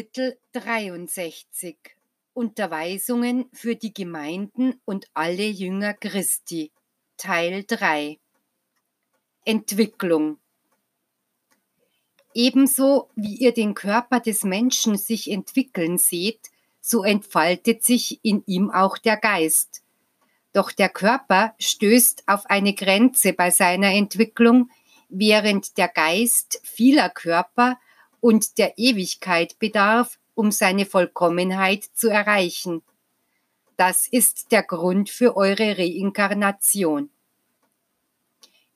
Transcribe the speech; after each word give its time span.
Kapitel 0.00 0.38
63 0.52 1.76
Unterweisungen 2.32 3.50
für 3.52 3.76
die 3.76 3.92
Gemeinden 3.92 4.80
und 4.86 5.04
alle 5.12 5.44
Jünger 5.44 5.92
Christi. 5.92 6.72
Teil 7.18 7.64
3 7.66 8.18
Entwicklung. 9.44 10.38
Ebenso 12.32 13.10
wie 13.14 13.34
ihr 13.34 13.52
den 13.52 13.74
Körper 13.74 14.20
des 14.20 14.42
Menschen 14.42 14.96
sich 14.96 15.30
entwickeln 15.30 15.98
seht, 15.98 16.48
so 16.80 17.04
entfaltet 17.04 17.84
sich 17.84 18.20
in 18.22 18.42
ihm 18.46 18.70
auch 18.70 18.96
der 18.96 19.18
Geist. 19.18 19.82
Doch 20.54 20.72
der 20.72 20.88
Körper 20.88 21.54
stößt 21.58 22.22
auf 22.26 22.46
eine 22.46 22.72
Grenze 22.72 23.34
bei 23.34 23.50
seiner 23.50 23.92
Entwicklung, 23.92 24.70
während 25.10 25.76
der 25.76 25.88
Geist 25.88 26.58
vieler 26.64 27.10
Körper 27.10 27.78
und 28.20 28.58
der 28.58 28.78
Ewigkeit 28.78 29.58
bedarf, 29.58 30.18
um 30.34 30.50
seine 30.50 30.86
Vollkommenheit 30.86 31.84
zu 31.94 32.08
erreichen. 32.08 32.82
Das 33.76 34.06
ist 34.06 34.52
der 34.52 34.62
Grund 34.62 35.10
für 35.10 35.36
eure 35.36 35.78
Reinkarnation. 35.78 37.10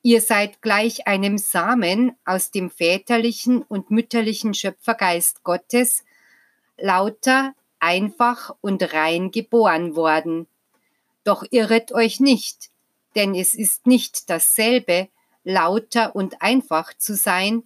Ihr 0.02 0.20
seid 0.20 0.60
gleich 0.60 1.06
einem 1.06 1.38
Samen 1.38 2.16
aus 2.26 2.50
dem 2.50 2.70
väterlichen 2.70 3.62
und 3.62 3.90
mütterlichen 3.90 4.52
Schöpfergeist 4.52 5.42
Gottes, 5.44 6.04
lauter, 6.76 7.54
einfach 7.78 8.54
und 8.60 8.92
rein 8.92 9.30
geboren 9.30 9.96
worden. 9.96 10.46
Doch 11.22 11.44
irret 11.50 11.92
euch 11.92 12.20
nicht, 12.20 12.70
denn 13.14 13.34
es 13.34 13.54
ist 13.54 13.86
nicht 13.86 14.28
dasselbe, 14.28 15.08
lauter 15.42 16.14
und 16.14 16.40
einfach 16.42 16.92
zu 16.96 17.14
sein, 17.14 17.62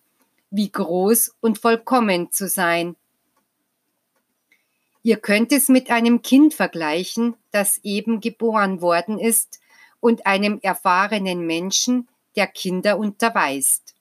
wie 0.50 0.70
groß 0.70 1.34
und 1.41 1.58
vollkommen 1.58 2.32
zu 2.32 2.48
sein. 2.48 2.96
Ihr 5.02 5.16
könnt 5.16 5.52
es 5.52 5.68
mit 5.68 5.91
einem 5.91 6.22
Kind 6.22 6.54
vergleichen, 6.54 7.36
das 7.50 7.78
eben 7.78 8.20
geboren 8.20 8.80
worden 8.80 9.19
ist, 9.19 9.60
und 10.00 10.26
einem 10.26 10.60
erfahrenen 10.62 11.46
Menschen, 11.46 12.08
der 12.36 12.46
Kinder 12.46 12.98
unterweist. 12.98 13.94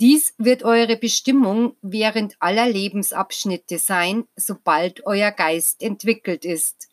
Dies 0.00 0.34
wird 0.38 0.64
eure 0.64 0.96
Bestimmung 0.96 1.76
während 1.82 2.36
aller 2.40 2.68
Lebensabschnitte 2.68 3.78
sein, 3.78 4.26
sobald 4.36 5.06
euer 5.06 5.30
Geist 5.30 5.82
entwickelt 5.82 6.44
ist. 6.44 6.88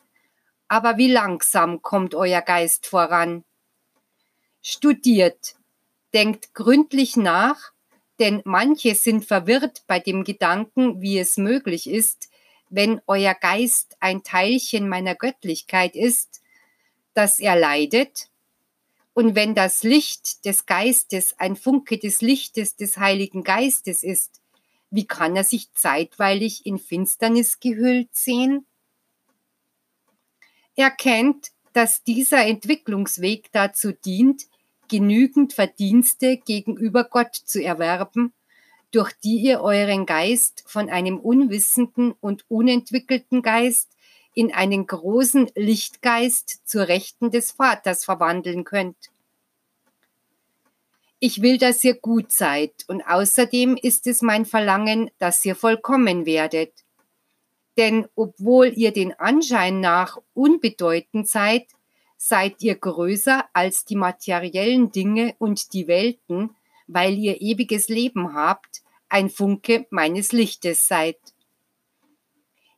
Aber 0.68 0.96
wie 0.96 1.10
langsam 1.10 1.82
kommt 1.82 2.14
euer 2.14 2.40
Geist 2.40 2.86
voran? 2.86 3.44
Studiert, 4.62 5.56
denkt 6.14 6.54
gründlich 6.54 7.16
nach 7.16 7.72
denn 8.22 8.40
manche 8.44 8.94
sind 8.94 9.24
verwirrt 9.24 9.82
bei 9.88 9.98
dem 9.98 10.22
Gedanken, 10.22 11.02
wie 11.02 11.18
es 11.18 11.38
möglich 11.38 11.90
ist, 11.90 12.30
wenn 12.70 13.00
euer 13.08 13.34
Geist 13.34 13.96
ein 13.98 14.22
Teilchen 14.22 14.88
meiner 14.88 15.16
Göttlichkeit 15.16 15.96
ist, 15.96 16.40
dass 17.14 17.40
er 17.40 17.56
leidet, 17.56 18.28
und 19.12 19.34
wenn 19.34 19.56
das 19.56 19.82
Licht 19.82 20.44
des 20.44 20.66
Geistes 20.66 21.34
ein 21.36 21.56
Funke 21.56 21.98
des 21.98 22.20
Lichtes 22.20 22.76
des 22.76 22.96
Heiligen 22.96 23.42
Geistes 23.42 24.04
ist, 24.04 24.40
wie 24.90 25.04
kann 25.06 25.34
er 25.34 25.44
sich 25.44 25.72
zeitweilig 25.72 26.64
in 26.64 26.78
Finsternis 26.78 27.58
gehüllt 27.58 28.14
sehen? 28.14 28.66
Er 30.76 30.92
kennt, 30.92 31.48
dass 31.72 32.04
dieser 32.04 32.46
Entwicklungsweg 32.46 33.50
dazu 33.50 33.90
dient, 33.90 34.46
genügend 34.92 35.54
Verdienste 35.54 36.36
gegenüber 36.36 37.04
Gott 37.04 37.34
zu 37.34 37.62
erwerben, 37.62 38.34
durch 38.90 39.10
die 39.24 39.38
ihr 39.38 39.62
euren 39.62 40.04
Geist 40.04 40.64
von 40.66 40.90
einem 40.90 41.18
unwissenden 41.18 42.12
und 42.20 42.44
unentwickelten 42.50 43.40
Geist 43.40 43.88
in 44.34 44.52
einen 44.52 44.86
großen 44.86 45.50
Lichtgeist 45.54 46.68
zur 46.68 46.88
Rechten 46.88 47.30
des 47.30 47.52
Vaters 47.52 48.04
verwandeln 48.04 48.64
könnt. 48.64 48.98
Ich 51.20 51.40
will, 51.40 51.56
dass 51.56 51.82
ihr 51.84 51.94
gut 51.94 52.30
seid, 52.30 52.72
und 52.86 53.00
außerdem 53.00 53.78
ist 53.80 54.06
es 54.06 54.20
mein 54.20 54.44
Verlangen, 54.44 55.10
dass 55.18 55.42
ihr 55.46 55.56
vollkommen 55.56 56.26
werdet. 56.26 56.84
Denn 57.78 58.08
obwohl 58.14 58.74
ihr 58.76 58.92
den 58.92 59.18
Anschein 59.18 59.80
nach 59.80 60.18
unbedeutend 60.34 61.28
seid, 61.28 61.68
seid 62.24 62.62
ihr 62.62 62.76
größer 62.76 63.46
als 63.52 63.84
die 63.84 63.96
materiellen 63.96 64.92
Dinge 64.92 65.34
und 65.40 65.72
die 65.72 65.88
Welten, 65.88 66.54
weil 66.86 67.18
ihr 67.18 67.40
ewiges 67.40 67.88
Leben 67.88 68.32
habt, 68.32 68.82
ein 69.08 69.28
Funke 69.28 69.86
meines 69.90 70.30
Lichtes 70.30 70.86
seid. 70.86 71.18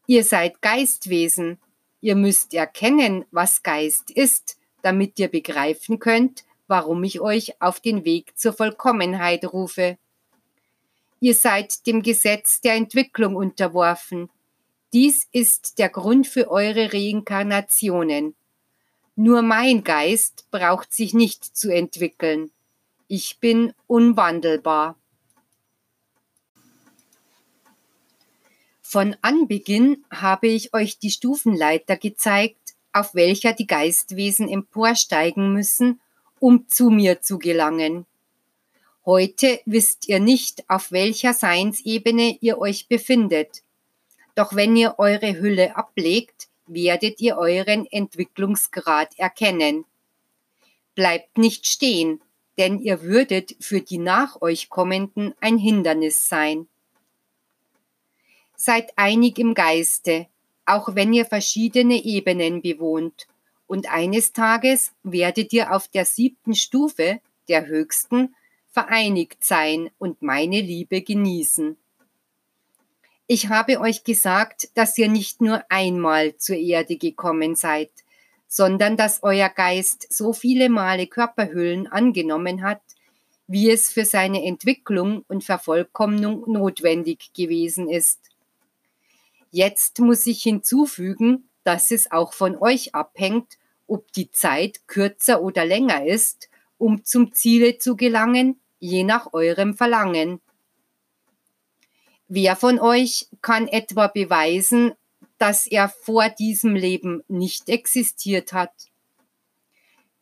Ihr 0.07 0.25
seid 0.25 0.63
Geistwesen, 0.63 1.59
ihr 2.01 2.17
müsst 2.17 2.55
erkennen, 2.55 3.27
was 3.33 3.63
Geist 3.63 4.11
ist, 4.11 4.57
damit 4.81 5.19
ihr 5.19 5.29
begreifen 5.29 5.99
könnt, 5.99 6.45
warum 6.67 7.05
ich 7.05 7.21
euch 7.21 7.61
auf 7.61 7.81
den 7.81 8.07
Weg 8.07 8.39
zur 8.39 8.55
Vollkommenheit 8.55 9.45
rufe. 9.53 9.99
Ihr 11.21 11.35
seid 11.35 11.87
dem 11.87 12.03
Gesetz 12.03 12.63
der 12.63 12.77
Entwicklung 12.77 13.37
unterworfen. 13.37 14.31
Dies 14.95 15.29
ist 15.33 15.79
der 15.79 15.91
Grund 15.91 16.27
für 16.27 16.51
eure 16.51 16.95
Reinkarnationen. 16.95 18.35
Nur 19.17 19.43
mein 19.43 19.85
Geist 19.85 20.51
braucht 20.51 20.93
sich 20.93 21.15
nicht 21.15 21.45
zu 21.45 21.73
entwickeln. 21.73 22.51
Ich 23.07 23.39
bin 23.39 23.73
unwandelbar. 23.87 24.97
Von 28.83 29.17
Anbeginn 29.23 30.05
habe 30.11 30.49
ich 30.49 30.75
euch 30.75 30.99
die 30.99 31.11
Stufenleiter 31.11 31.97
gezeigt, 31.97 32.75
auf 32.93 33.15
welcher 33.15 33.53
die 33.53 33.67
Geistwesen 33.67 34.49
emporsteigen 34.49 35.53
müssen, 35.53 36.01
um 36.39 36.69
zu 36.69 36.91
mir 36.91 37.21
zu 37.21 37.39
gelangen. 37.39 38.07
Heute 39.05 39.61
wisst 39.67 40.09
ihr 40.09 40.19
nicht, 40.19 40.69
auf 40.69 40.91
welcher 40.91 41.35
Seinsebene 41.35 42.39
ihr 42.41 42.59
euch 42.59 42.89
befindet. 42.89 43.63
Doch 44.35 44.55
wenn 44.55 44.77
ihr 44.77 44.95
eure 44.99 45.39
Hülle 45.39 45.77
ablegt, 45.77 46.49
werdet 46.67 47.21
ihr 47.21 47.37
euren 47.37 47.87
Entwicklungsgrad 47.87 49.19
erkennen. 49.19 49.85
Bleibt 50.95 51.39
nicht 51.39 51.67
stehen, 51.67 52.21
denn 52.59 52.79
ihr 52.79 53.03
würdet 53.03 53.57
für 53.61 53.81
die 53.81 53.99
nach 53.99 54.41
euch 54.41 54.69
kommenden 54.69 55.35
ein 55.41 55.59
Hindernis 55.59 56.29
sein. 56.29 56.69
Seid 58.57 58.93
einig 58.97 59.39
im 59.39 59.55
Geiste, 59.55 60.27
auch 60.65 60.95
wenn 60.95 61.13
ihr 61.13 61.27
verschiedene 61.27 62.03
Ebenen 62.05 62.63
bewohnt, 62.63 63.27
und 63.67 63.91
eines 63.91 64.33
Tages 64.33 64.93
werdet 65.03 65.53
ihr 65.53 65.75
auf 65.75 65.89
der 65.89 66.05
siebten 66.05 66.55
Stufe, 66.55 67.21
der 67.49 67.67
höchsten, 67.67 68.35
vereinigt 68.71 69.45
sein 69.45 69.91
und 69.99 70.21
meine 70.23 70.61
Liebe 70.61 71.03
genießen. 71.03 71.77
Ich 73.27 73.49
habe 73.49 73.81
euch 73.81 74.05
gesagt, 74.05 74.69
dass 74.75 74.99
ihr 74.99 75.09
nicht 75.09 75.41
nur 75.41 75.65
einmal 75.71 76.37
zur 76.37 76.57
Erde 76.57 76.97
gekommen 76.97 77.55
seid, 77.55 77.91
sondern 78.47 78.99
dass 78.99 79.23
euer 79.23 79.49
Geist 79.49 80.07
so 80.13 80.35
viele 80.35 80.69
Male 80.69 81.07
Körperhüllen 81.07 81.87
angenommen 81.87 82.63
hat, 82.63 82.83
wie 83.47 83.71
es 83.71 83.89
für 83.89 84.05
seine 84.05 84.45
Entwicklung 84.45 85.25
und 85.27 85.43
Vervollkommnung 85.43 86.53
notwendig 86.53 87.33
gewesen 87.33 87.89
ist. 87.89 88.21
Jetzt 89.51 90.01
muss 90.01 90.27
ich 90.27 90.43
hinzufügen, 90.43 91.49
dass 91.63 91.91
es 91.91 92.11
auch 92.11 92.35
von 92.35 92.57
euch 92.59 92.95
abhängt, 92.95 93.59
ob 93.87 94.13
die 94.13 94.31
Zeit 94.31 94.87
kürzer 94.87 95.43
oder 95.43 95.65
länger 95.65 96.07
ist, 96.07 96.51
um 96.77 97.05
zum 97.05 97.33
Ziele 97.33 97.79
zu 97.79 97.97
gelangen, 97.97 98.61
je 98.81 99.03
nach 99.03 99.33
eurem 99.33 99.75
Verlangen. 99.75 100.41
Wer 102.29 102.57
von 102.57 102.81
euch 102.81 103.29
kann 103.43 103.69
etwa 103.69 104.07
beweisen, 104.07 104.93
dass 105.37 105.67
er 105.67 105.89
vor 105.89 106.31
diesem 106.31 106.75
Leben 106.75 107.23
nicht 107.29 107.69
existiert 107.69 108.53
hat? 108.53 108.73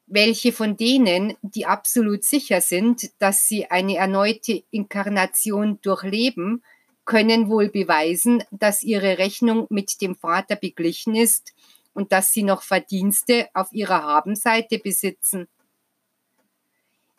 Welche 0.06 0.52
von 0.52 0.76
denen, 0.76 1.34
die 1.43 1.64
absolut 1.64 2.25
sicher 2.25 2.60
sind, 2.60 3.10
dass 3.20 3.46
sie 3.46 3.70
eine 3.70 3.96
erneute 3.96 4.62
Inkarnation 4.70 5.78
durchleben, 5.81 6.62
können 7.04 7.49
wohl 7.49 7.69
beweisen, 7.69 8.43
dass 8.50 8.82
ihre 8.82 9.19
Rechnung 9.19 9.66
mit 9.70 10.00
dem 10.00 10.14
Vater 10.14 10.56
beglichen 10.56 11.14
ist 11.14 11.54
und 11.94 12.12
dass 12.12 12.32
sie 12.32 12.43
noch 12.43 12.62
Verdienste 12.62 13.49
auf 13.54 13.72
ihrer 13.72 14.02
Habenseite 14.02 14.78
besitzen? 14.78 15.49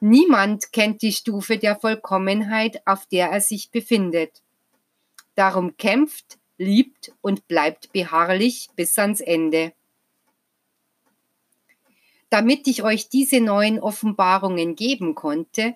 Niemand 0.01 0.73
kennt 0.73 1.01
die 1.01 1.13
Stufe 1.13 1.57
der 1.57 1.77
Vollkommenheit, 1.77 2.85
auf 2.85 3.05
der 3.05 3.29
er 3.29 3.41
sich 3.41 3.71
befindet. 3.71 4.42
Darum 5.35 5.77
kämpft, 5.77 6.37
liebt 6.57 7.11
und 7.21 7.47
bleibt 7.47 7.91
beharrlich 7.91 8.69
bis 8.75 8.97
ans 8.97 9.21
Ende. 9.21 9.73
Damit 12.29 12.67
ich 12.67 12.83
euch 12.83 13.09
diese 13.09 13.41
neuen 13.41 13.79
Offenbarungen 13.79 14.75
geben 14.75 15.13
konnte, 15.13 15.75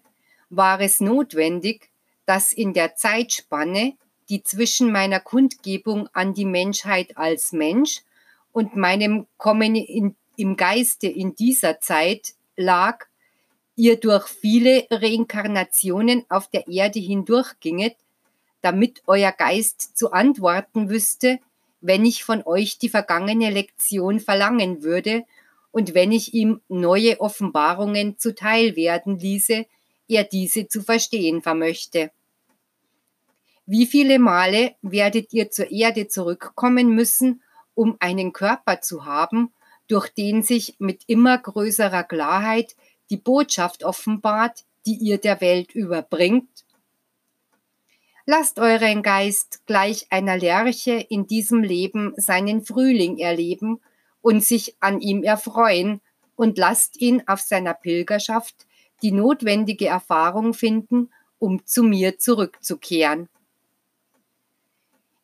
war 0.50 0.81
es 0.81 1.00
notwendig, 1.00 1.89
dass 2.25 2.51
in 2.51 2.74
der 2.74 2.95
Zeitspanne, 2.95 3.94
die 4.30 4.44
zwischen 4.44 4.92
meiner 4.92 5.19
Kundgebung 5.19 6.09
an 6.13 6.33
die 6.33 6.45
Menschheit 6.45 7.18
als 7.18 7.51
Mensch 7.51 8.01
und 8.51 8.75
meinem 8.75 9.27
Kommen 9.38 9.75
in, 9.75 10.15
im 10.36 10.57
Geiste 10.57 11.07
in 11.07 11.36
dieser 11.36 11.80
Zeit 11.80 12.33
lag, 12.56 13.06
ihr 13.75 14.00
durch 14.00 14.27
viele 14.27 14.88
Reinkarnationen 14.89 16.25
auf 16.27 16.50
der 16.50 16.68
Erde 16.68 17.00
hindurchginget, 17.00 17.95
damit 18.62 19.04
euer 19.07 19.31
Geist 19.31 19.98
zu 19.98 20.12
antworten 20.12 20.89
wüsste, 20.89 21.39
wenn 21.81 22.06
ich 22.06 22.24
von 22.24 22.44
euch 22.45 22.80
die 22.80 22.89
vergangene 22.89 23.50
Lektion 23.50 24.19
verlangen 24.19 24.83
würde 24.83 25.24
und 25.71 25.94
wenn 25.94 26.12
ich 26.12 26.33
ihm 26.33 26.62
neue 26.68 27.19
Offenbarungen 27.19 28.18
zuteil 28.18 28.75
werden 28.75 29.19
ließe, 29.19 29.65
er 30.07 30.24
diese 30.24 30.68
zu 30.68 30.81
verstehen 30.81 31.42
vermöchte. 31.42 32.12
Wie 33.65 33.86
viele 33.86 34.18
Male 34.18 34.75
werdet 34.81 35.33
ihr 35.33 35.51
zur 35.51 35.69
Erde 35.69 36.07
zurückkommen 36.07 36.95
müssen, 36.95 37.42
um 37.75 37.98
einen 38.00 38.31
Körper 38.31 38.81
zu 38.81 39.06
haben, 39.06 39.51
durch 39.88 40.09
den 40.09 40.42
sich 40.42 40.75
mit 40.80 41.04
immer 41.07 41.38
größerer 41.38 42.04
Klarheit 42.04 42.75
die 43.09 43.18
Botschaft 43.18 43.83
offenbart, 43.83 44.63
die 44.86 44.95
ihr 44.95 45.18
der 45.18 45.42
Welt 45.42 45.74
überbringt? 45.74 46.65
Lasst 48.30 48.60
euren 48.60 49.04
Geist 49.04 49.66
gleich 49.68 50.08
einer 50.10 50.36
Lerche 50.36 50.92
in 50.92 51.28
diesem 51.28 51.64
Leben 51.64 52.14
seinen 52.18 52.62
Frühling 52.62 53.20
erleben 53.20 53.80
und 54.22 54.44
sich 54.44 54.76
an 54.82 55.00
ihm 55.00 55.24
erfreuen 55.24 56.02
und 56.36 56.58
lasst 56.58 57.00
ihn 57.00 57.24
auf 57.26 57.40
seiner 57.40 57.74
Pilgerschaft 57.74 58.68
die 59.02 59.14
notwendige 59.14 59.88
Erfahrung 59.88 60.54
finden, 60.54 61.10
um 61.40 61.66
zu 61.66 61.84
mir 61.84 62.20
zurückzukehren. 62.20 63.30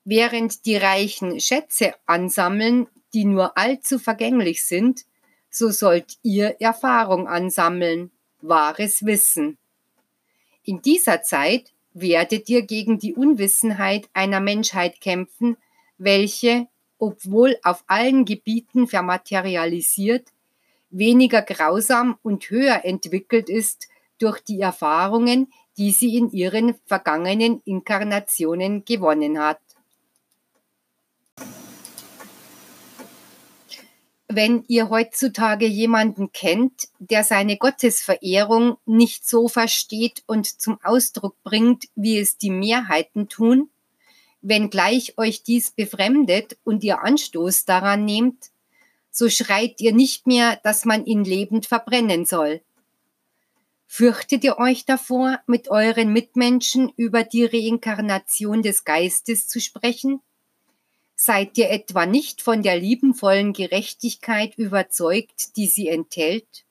Während 0.06 0.66
die 0.66 0.78
Reichen 0.78 1.42
Schätze 1.42 1.96
ansammeln, 2.06 2.88
die 3.14 3.26
nur 3.26 3.58
allzu 3.58 4.00
vergänglich 4.00 4.66
sind, 4.66 5.02
so 5.50 5.72
sollt 5.72 6.20
ihr 6.24 6.62
Erfahrung 6.62 7.28
ansammeln, 7.28 8.12
wahres 8.40 9.06
Wissen. 9.06 9.58
In 10.64 10.82
dieser 10.82 11.22
Zeit 11.22 11.73
werdet 11.94 12.50
ihr 12.50 12.64
gegen 12.64 13.00
die 13.00 13.14
Unwissenheit 13.16 14.10
einer 14.14 14.40
Menschheit 14.40 15.00
kämpfen, 15.02 15.58
welche, 15.98 16.68
obwohl 16.98 17.58
auf 17.64 17.84
allen 17.88 18.26
Gebieten 18.26 18.88
vermaterialisiert, 18.88 20.30
weniger 20.90 21.42
grausam 21.42 22.18
und 22.22 22.50
höher 22.50 22.86
entwickelt 22.86 23.50
ist 23.50 23.88
durch 24.20 24.42
die 24.42 24.62
Erfahrungen, 24.62 25.52
die 25.78 25.92
sie 25.92 26.18
in 26.18 26.32
ihren 26.32 26.76
vergangenen 26.86 27.62
Inkarnationen 27.66 28.86
gewonnen 28.86 29.40
hat. 29.40 29.60
Wenn 34.36 34.64
ihr 34.68 34.90
heutzutage 34.90 35.68
jemanden 35.68 36.32
kennt, 36.32 36.88
der 36.98 37.24
seine 37.24 37.56
Gottesverehrung 37.56 38.78
nicht 38.88 39.30
so 39.30 39.48
versteht 39.48 40.24
und 40.26 40.60
zum 40.60 40.80
Ausdruck 40.82 41.36
bringt, 41.44 41.86
wie 41.94 42.18
es 42.18 42.40
die 42.40 42.50
Mehrheiten 42.50 43.30
tun, 43.30 43.70
wenngleich 44.42 45.20
euch 45.20 45.44
dies 45.44 45.70
befremdet 45.70 46.58
und 46.64 46.84
ihr 46.84 47.04
Anstoß 47.04 47.66
daran 47.66 48.06
nehmt, 48.06 48.50
so 49.12 49.30
schreit 49.30 49.80
ihr 49.80 49.94
nicht 49.94 50.26
mehr, 50.26 50.60
dass 50.64 50.84
man 50.84 51.06
ihn 51.06 51.24
lebend 51.24 51.68
verbrennen 51.68 52.26
soll. 52.26 52.62
Fürchtet 53.86 54.44
ihr 54.44 54.58
euch 54.58 54.86
davor, 54.86 55.42
mit 55.46 55.70
euren 55.70 56.12
Mitmenschen 56.12 56.92
über 56.96 57.24
die 57.24 57.46
Reinkarnation 57.46 58.64
des 58.64 58.84
Geistes 58.84 59.48
zu 59.48 59.62
sprechen? 59.62 60.22
Seid 61.26 61.58
ihr 61.58 61.70
etwa 61.70 62.06
nicht 62.06 62.42
von 62.42 62.64
der 62.64 62.78
liebenvollen 62.78 63.54
Gerechtigkeit 63.54 64.58
überzeugt, 64.58 65.56
die 65.56 65.68
sie 65.68 65.88
enthält? 65.88 66.66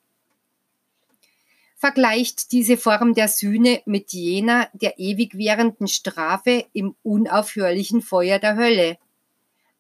Vergleicht 1.79 2.53
diese 2.53 2.77
Form 2.77 3.15
der 3.15 3.29
Sühne 3.29 3.81
mit 3.87 4.13
jener 4.13 4.69
der 4.75 4.99
ewig 4.99 5.39
währenden 5.39 5.89
Strafe 5.89 6.67
im 6.75 6.95
unaufhörlichen 7.03 8.03
Feuer 8.03 8.39
der 8.39 8.57
Hölle. 8.57 8.99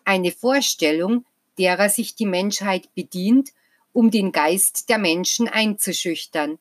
Eine 0.06 0.32
Vorstellung, 0.32 1.26
derer 1.58 1.90
sich 1.90 2.14
die 2.14 2.24
Menschheit 2.24 2.94
bedient, 2.94 3.50
um 3.92 4.10
den 4.10 4.32
Geist 4.32 4.88
der 4.88 4.96
Menschen 4.96 5.48
einzuschüchtern. 5.48 6.58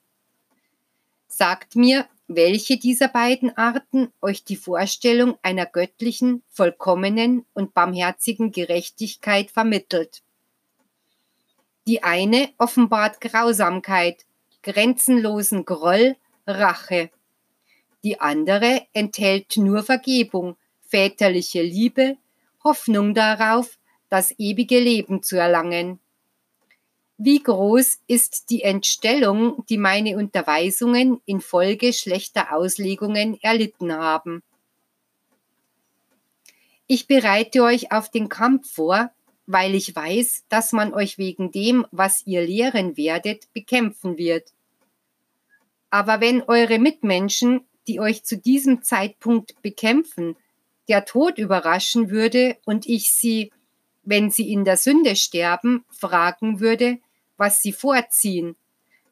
Sagt 1.30 1.78
mir, 1.78 2.10
welche 2.36 2.78
dieser 2.78 3.08
beiden 3.08 3.56
Arten 3.58 4.12
euch 4.22 4.44
die 4.44 4.56
Vorstellung 4.56 5.38
einer 5.42 5.66
göttlichen, 5.66 6.44
vollkommenen 6.50 7.46
und 7.54 7.74
barmherzigen 7.74 8.52
Gerechtigkeit 8.52 9.52
vermittelt. 9.52 10.22
Die 11.88 12.04
eine 12.04 12.50
offenbart 12.58 13.22
Grausamkeit, 13.22 14.26
grenzenlosen 14.62 15.66
Groll, 15.66 16.16
Rache. 16.46 17.10
Die 18.04 18.20
andere 18.20 18.88
enthält 18.94 19.58
nur 19.58 19.84
Vergebung, 19.84 20.58
väterliche 20.82 21.62
Liebe, 21.62 22.18
Hoffnung 22.64 23.14
darauf, 23.14 23.80
das 24.10 24.38
ewige 24.38 24.80
Leben 24.80 25.24
zu 25.24 25.38
erlangen. 25.38 26.01
Wie 27.24 27.44
groß 27.44 28.00
ist 28.08 28.50
die 28.50 28.64
Entstellung, 28.64 29.64
die 29.70 29.78
meine 29.78 30.18
Unterweisungen 30.18 31.22
infolge 31.28 31.94
schlechter 31.94 32.52
Auslegungen 32.52 33.40
erlitten 33.44 33.94
haben? 33.94 34.42
Ich 36.88 37.06
bereite 37.06 37.62
euch 37.62 37.92
auf 37.92 38.10
den 38.10 38.28
Kampf 38.28 38.74
vor, 38.74 39.12
weil 39.46 39.76
ich 39.76 39.96
weiß, 39.96 40.46
dass 40.50 40.72
man 40.72 40.96
euch 40.96 41.20
wegen 41.20 41.52
dem, 41.52 41.86
was 41.92 42.26
ihr 42.26 42.42
lehren 42.42 42.98
werdet, 42.98 43.54
bekämpfen 43.54 44.18
wird. 44.18 44.52
Aber 45.92 46.22
wenn 46.22 46.42
eure 46.42 46.80
Mitmenschen, 46.80 47.68
die 47.88 48.00
euch 48.00 48.24
zu 48.24 48.36
diesem 48.36 48.82
Zeitpunkt 48.82 49.62
bekämpfen, 49.62 50.38
der 50.88 51.06
Tod 51.06 51.38
überraschen 51.38 52.10
würde 52.10 52.58
und 52.66 52.88
ich 52.88 53.14
sie 53.14 53.52
wenn 54.04 54.32
sie 54.32 54.52
in 54.52 54.66
der 54.66 54.78
Sünde 54.78 55.16
sterben, 55.16 55.86
fragen 55.90 56.60
würde, 56.60 56.98
was 57.42 57.60
sie 57.60 57.74
vorziehen, 57.74 58.56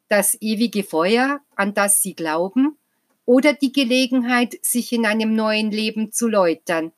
das 0.07 0.37
ewige 0.39 0.83
Feuer, 0.83 1.41
an 1.55 1.73
das 1.73 2.03
sie 2.03 2.13
glauben, 2.13 2.77
oder 3.25 3.53
die 3.53 3.71
Gelegenheit, 3.71 4.55
sich 4.61 4.93
in 4.93 5.07
einem 5.07 5.33
neuen 5.33 5.71
Leben 5.71 6.11
zu 6.11 6.27
läutern. 6.27 6.91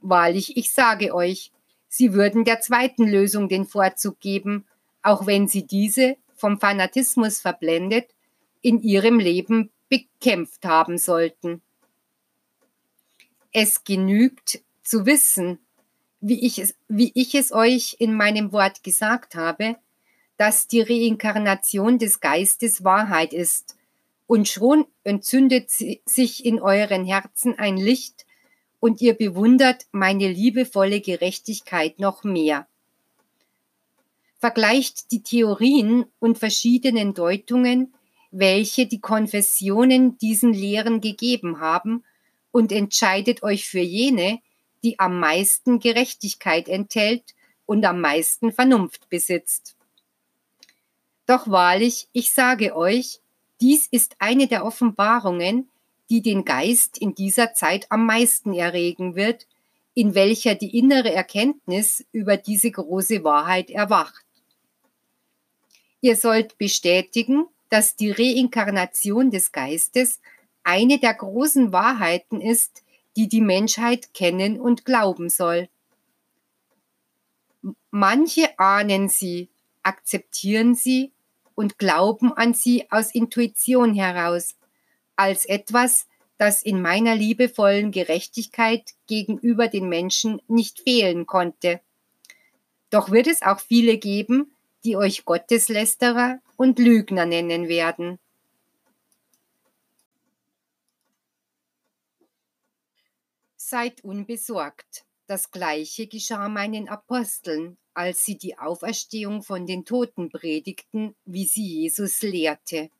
Wahrlich, 0.00 0.56
ich 0.56 0.72
sage 0.72 1.14
euch, 1.14 1.52
sie 1.88 2.14
würden 2.14 2.46
der 2.46 2.62
zweiten 2.62 3.06
Lösung 3.06 3.50
den 3.50 3.66
Vorzug 3.66 4.18
geben, 4.18 4.64
auch 5.02 5.26
wenn 5.26 5.46
sie 5.46 5.66
diese, 5.66 6.16
vom 6.34 6.58
Fanatismus 6.58 7.38
verblendet, 7.42 8.08
in 8.62 8.80
ihrem 8.80 9.18
Leben 9.18 9.70
bekämpft 9.90 10.64
haben 10.64 10.96
sollten. 10.96 11.60
Es 13.52 13.84
genügt 13.84 14.62
zu 14.82 15.04
wissen, 15.04 15.58
wie 16.22 16.46
ich 16.46 16.58
es, 16.58 16.74
wie 16.88 17.12
ich 17.14 17.34
es 17.34 17.52
euch 17.52 17.96
in 17.98 18.14
meinem 18.14 18.52
Wort 18.52 18.82
gesagt 18.82 19.34
habe, 19.34 19.76
dass 20.40 20.66
die 20.66 20.80
Reinkarnation 20.80 21.98
des 21.98 22.18
Geistes 22.18 22.82
Wahrheit 22.82 23.34
ist. 23.34 23.76
Und 24.26 24.48
schon 24.48 24.86
entzündet 25.04 25.70
sich 25.70 26.46
in 26.46 26.62
euren 26.62 27.04
Herzen 27.04 27.58
ein 27.58 27.76
Licht 27.76 28.24
und 28.78 29.02
ihr 29.02 29.12
bewundert 29.12 29.84
meine 29.92 30.28
liebevolle 30.28 31.02
Gerechtigkeit 31.02 31.98
noch 31.98 32.24
mehr. 32.24 32.66
Vergleicht 34.38 35.12
die 35.12 35.22
Theorien 35.22 36.06
und 36.20 36.38
verschiedenen 36.38 37.12
Deutungen, 37.12 37.92
welche 38.30 38.86
die 38.86 39.02
Konfessionen 39.02 40.16
diesen 40.16 40.54
Lehren 40.54 41.02
gegeben 41.02 41.60
haben, 41.60 42.02
und 42.50 42.72
entscheidet 42.72 43.42
euch 43.42 43.68
für 43.68 43.80
jene, 43.80 44.40
die 44.82 44.98
am 44.98 45.20
meisten 45.20 45.80
Gerechtigkeit 45.80 46.66
enthält 46.66 47.34
und 47.66 47.84
am 47.84 48.00
meisten 48.00 48.52
Vernunft 48.52 49.10
besitzt. 49.10 49.76
Doch 51.30 51.48
wahrlich, 51.48 52.08
ich 52.12 52.32
sage 52.32 52.74
euch, 52.74 53.20
dies 53.60 53.86
ist 53.86 54.16
eine 54.18 54.48
der 54.48 54.64
Offenbarungen, 54.64 55.70
die 56.08 56.22
den 56.22 56.44
Geist 56.44 56.98
in 56.98 57.14
dieser 57.14 57.54
Zeit 57.54 57.86
am 57.88 58.04
meisten 58.04 58.52
erregen 58.52 59.14
wird, 59.14 59.46
in 59.94 60.16
welcher 60.16 60.56
die 60.56 60.76
innere 60.76 61.12
Erkenntnis 61.12 62.04
über 62.10 62.36
diese 62.36 62.72
große 62.72 63.22
Wahrheit 63.22 63.70
erwacht. 63.70 64.24
Ihr 66.00 66.16
sollt 66.16 66.58
bestätigen, 66.58 67.46
dass 67.68 67.94
die 67.94 68.10
Reinkarnation 68.10 69.30
des 69.30 69.52
Geistes 69.52 70.18
eine 70.64 70.98
der 70.98 71.14
großen 71.14 71.72
Wahrheiten 71.72 72.40
ist, 72.40 72.82
die 73.16 73.28
die 73.28 73.40
Menschheit 73.40 74.14
kennen 74.14 74.58
und 74.58 74.84
glauben 74.84 75.28
soll. 75.28 75.68
Manche 77.92 78.58
ahnen 78.58 79.08
sie, 79.08 79.48
akzeptieren 79.84 80.74
sie 80.74 81.12
und 81.60 81.76
glauben 81.76 82.32
an 82.32 82.54
sie 82.54 82.90
aus 82.90 83.14
Intuition 83.14 83.92
heraus, 83.92 84.56
als 85.14 85.44
etwas, 85.44 86.06
das 86.38 86.62
in 86.62 86.80
meiner 86.80 87.14
liebevollen 87.14 87.92
Gerechtigkeit 87.92 88.94
gegenüber 89.06 89.68
den 89.68 89.90
Menschen 89.90 90.40
nicht 90.48 90.80
fehlen 90.80 91.26
konnte. 91.26 91.82
Doch 92.88 93.10
wird 93.10 93.26
es 93.26 93.42
auch 93.42 93.60
viele 93.60 93.98
geben, 93.98 94.56
die 94.84 94.96
euch 94.96 95.26
Gotteslästerer 95.26 96.38
und 96.56 96.78
Lügner 96.78 97.26
nennen 97.26 97.68
werden. 97.68 98.18
Seid 103.58 104.02
unbesorgt. 104.02 105.04
Das 105.26 105.50
gleiche 105.50 106.06
geschah 106.06 106.48
meinen 106.48 106.88
Aposteln, 106.88 107.76
als 107.94 108.24
sie 108.24 108.36
die 108.36 108.58
Auferstehung 108.58 109.42
von 109.42 109.66
den 109.66 109.84
Toten 109.84 110.30
predigten, 110.30 111.14
wie 111.24 111.44
sie 111.44 111.66
Jesus 111.66 112.22
lehrte. 112.22 112.90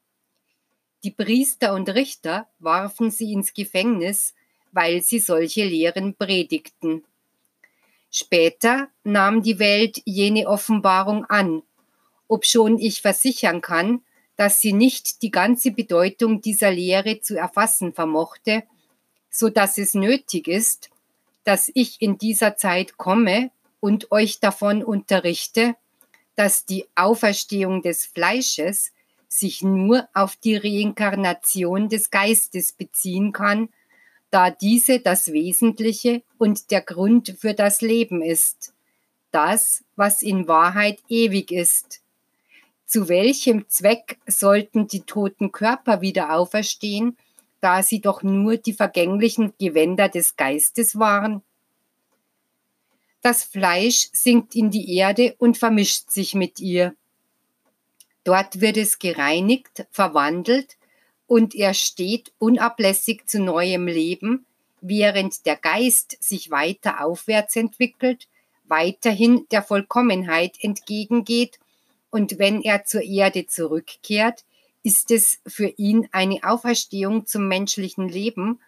Die 1.03 1.11
Priester 1.11 1.75
und 1.75 1.89
Richter 1.89 2.49
warfen 2.59 3.11
sie 3.11 3.33
ins 3.33 3.55
Gefängnis, 3.55 4.35
weil 4.73 5.03
sie 5.03 5.19
solche 5.19 5.65
Lehren 5.65 6.15
predigten. 6.15 7.05
Später 8.11 8.89
nahm 9.05 9.43
die 9.43 9.59
Welt 9.59 10.03
jene 10.05 10.49
Offenbarung 10.49 11.25
an, 11.27 11.63
obschon 12.29 12.79
ich 12.79 13.03
versichern 13.03 13.61
kann, 13.61 14.03
dass 14.37 14.61
sie 14.61 14.73
nicht 14.73 15.23
die 15.23 15.31
ganze 15.31 15.71
Bedeutung 15.71 16.41
dieser 16.41 16.71
Lehre 16.71 17.21
zu 17.21 17.37
erfassen 17.37 17.93
vermochte, 17.93 18.65
so 19.31 19.49
dass 19.49 19.79
es 19.79 19.95
nötig 19.95 20.49
ist, 20.49 20.91
dass 21.45 21.71
ich 21.75 22.03
in 22.03 22.19
dieser 22.19 22.57
Zeit 22.57 22.97
komme 22.97 23.51
und 23.81 24.13
euch 24.13 24.41
davon 24.41 24.85
unterrichte, 24.85 25.75
dass 26.37 26.65
die 26.65 26.87
Auferstehung 26.95 27.83
des 27.83 28.07
Fleisches 28.07 28.93
sich 29.29 29.63
nur 29.63 30.09
auf 30.13 30.37
die 30.37 30.57
Reinkarnation 30.57 31.89
des 31.89 32.11
Geistes 32.11 32.73
beziehen 32.73 33.33
kann, 33.33 33.69
da 34.31 34.51
diese 34.51 35.01
das 35.01 35.33
Wesentliche 35.33 36.23
und 36.39 36.71
der 36.71 36.83
Grund 36.83 37.37
für 37.39 37.55
das 37.55 37.81
Leben 37.81 38.23
ist, 38.23 38.75
das, 39.31 39.85
was 39.97 40.23
in 40.23 40.49
Wahrheit 40.49 40.99
ewig 41.09 41.51
ist. 41.51 42.01
Zu 42.87 43.09
welchem 43.09 43.69
Zweck 43.69 44.19
sollten 44.27 44.89
die 44.89 45.03
toten 45.03 45.53
Körper 45.53 46.01
wieder 46.01 46.35
auferstehen, 46.35 47.17
da 47.61 47.83
sie 47.83 48.01
doch 48.01 48.23
nur 48.23 48.57
die 48.57 48.73
vergänglichen 48.73 49.53
Gewänder 49.59 50.09
des 50.09 50.37
Geistes 50.37 50.99
waren? 50.99 51.43
Das 53.23 53.45
Fleisch 53.45 54.09
sinkt 54.13 54.55
in 54.55 54.71
die 54.71 54.97
Erde 54.97 55.35
und 55.39 55.59
vermischt 55.59 56.11
sich 56.11 56.35
mit 56.35 56.59
ihr. 56.59 56.95
Dort 58.25 58.61
wird 58.61 58.77
es 58.77 58.99
gereinigt, 58.99 59.87
verwandelt 59.91 60.77
und 61.27 61.55
er 61.55 61.75
steht 61.75 62.33
unablässig 62.39 63.27
zu 63.27 63.41
neuem 63.41 63.87
Leben, 63.87 64.47
während 64.81 65.47
der 65.47 65.57
Geist 65.57 66.17
sich 66.21 66.51
weiter 66.51 67.05
aufwärts 67.05 67.57
entwickelt, 67.57 68.29
weiterhin 68.65 69.47
der 69.51 69.63
Vollkommenheit 69.63 70.57
entgegengeht 70.61 71.59
und 72.11 72.39
wenn 72.39 72.63
er 72.63 72.85
zur 72.85 73.03
Erde 73.03 73.47
zurückkehrt, 73.47 74.45
ist 74.83 75.11
es 75.11 75.41
für 75.47 75.69
ihn 75.77 76.09
eine 76.13 76.41
Auferstehung 76.43 77.27
zum 77.27 77.49
menschlichen 77.49 78.09
Leben 78.09 78.61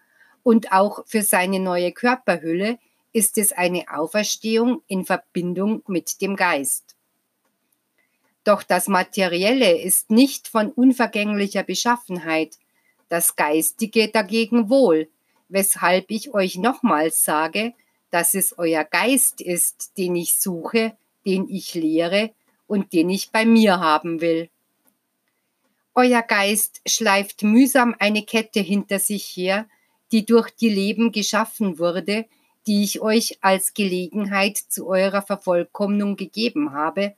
und 0.43 0.73
auch 0.73 1.07
für 1.07 1.23
seine 1.23 1.59
neue 1.59 1.93
Körperhülle 1.93 2.79
ist 3.13 3.39
es 3.39 3.53
eine 3.53 3.85
Auferstehung 3.93 4.83
in 4.87 5.05
Verbindung 5.05 5.83
mit 5.87 6.21
dem 6.21 6.37
Geist. 6.37 6.97
Doch 8.45 8.63
das 8.63 8.89
Materielle 8.89 9.81
ist 9.81 10.11
nicht 10.11 10.49
von 10.49 10.71
unvergänglicher 10.71 11.63
Beschaffenheit, 11.63 12.59
das 13.09 13.37
Geistige 13.37 14.09
dagegen 14.09 14.69
wohl, 14.71 15.09
weshalb 15.49 16.11
ich 16.11 16.35
euch 16.35 16.57
nochmals 16.57 17.25
sage, 17.25 17.75
dass 18.11 18.35
es 18.35 18.59
euer 18.59 18.85
Geist 18.85 19.41
ist, 19.41 19.97
den 19.97 20.17
ich 20.17 20.41
suche, 20.41 20.97
den 21.25 21.49
ich 21.49 21.75
lehre 21.75 22.31
und 22.67 22.93
den 22.93 23.11
ich 23.11 23.31
bei 23.31 23.45
mir 23.45 23.81
haben 23.81 24.21
will. 24.21 24.49
Euer 25.95 26.23
Geist 26.23 26.81
schleift 26.87 27.43
mühsam 27.43 27.95
eine 27.99 28.23
Kette 28.23 28.61
hinter 28.61 28.99
sich 28.99 29.27
her, 29.37 29.69
die 30.11 30.25
durch 30.25 30.51
die 30.51 30.71
Leben 30.71 31.13
geschaffen 31.13 31.79
wurde, 31.79 32.27
die 32.67 32.85
ich 32.85 33.01
euch 33.01 33.39
als 33.41 33.75
Gelegenheit 33.75 34.57
zu 34.57 34.87
eurer 34.87 35.23
Vervollkommnung 35.23 36.17
gegeben 36.17 36.73
habe, 36.73 37.15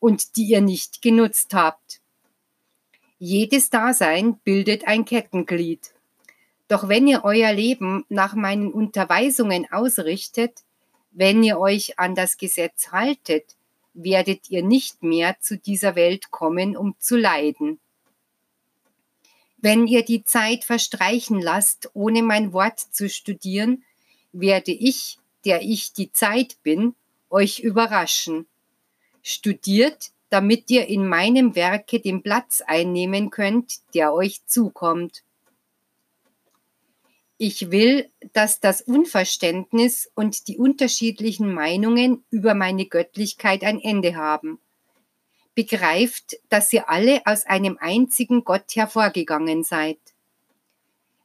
und 0.00 0.36
die 0.36 0.44
ihr 0.44 0.60
nicht 0.60 1.02
genutzt 1.02 1.54
habt. 1.54 2.00
Jedes 3.18 3.70
Dasein 3.70 4.38
bildet 4.44 4.86
ein 4.86 5.04
Kettenglied. 5.04 5.92
Doch 6.68 6.88
wenn 6.88 7.08
ihr 7.08 7.24
euer 7.24 7.52
Leben 7.52 8.04
nach 8.08 8.34
meinen 8.34 8.72
Unterweisungen 8.72 9.66
ausrichtet, 9.70 10.62
wenn 11.10 11.42
ihr 11.42 11.58
euch 11.58 11.98
an 11.98 12.14
das 12.14 12.36
Gesetz 12.36 12.92
haltet, 12.92 13.56
werdet 13.94 14.50
ihr 14.50 14.62
nicht 14.62 15.02
mehr 15.02 15.40
zu 15.40 15.58
dieser 15.58 15.96
Welt 15.96 16.30
kommen, 16.30 16.76
um 16.76 16.94
zu 17.00 17.16
leiden. 17.16 17.80
Wenn 19.56 19.88
ihr 19.88 20.04
die 20.04 20.22
Zeit 20.22 20.62
verstreichen 20.62 21.40
lasst, 21.40 21.90
ohne 21.94 22.22
mein 22.22 22.52
Wort 22.52 22.78
zu 22.78 23.08
studieren, 23.08 23.82
werde 24.32 24.72
ich, 24.72 25.18
der 25.44 25.62
ich 25.62 25.92
die 25.92 26.12
Zeit 26.12 26.56
bin, 26.62 26.94
euch 27.30 27.60
überraschen 27.60 28.46
Studiert, 29.22 30.10
damit 30.30 30.70
ihr 30.70 30.86
in 30.86 31.06
meinem 31.06 31.54
Werke 31.54 32.00
den 32.00 32.22
Platz 32.22 32.62
einnehmen 32.66 33.28
könnt, 33.28 33.80
der 33.94 34.14
euch 34.14 34.44
zukommt. 34.46 35.22
Ich 37.36 37.70
will, 37.70 38.10
dass 38.32 38.58
das 38.58 38.80
Unverständnis 38.80 40.10
und 40.14 40.48
die 40.48 40.56
unterschiedlichen 40.56 41.52
Meinungen 41.52 42.24
über 42.30 42.54
meine 42.54 42.86
Göttlichkeit 42.86 43.62
ein 43.64 43.80
Ende 43.80 44.16
haben. 44.16 44.58
Begreift, 45.54 46.36
dass 46.48 46.72
ihr 46.72 46.88
alle 46.88 47.20
aus 47.26 47.44
einem 47.44 47.76
einzigen 47.78 48.44
Gott 48.44 48.74
hervorgegangen 48.74 49.62
seid. 49.62 49.98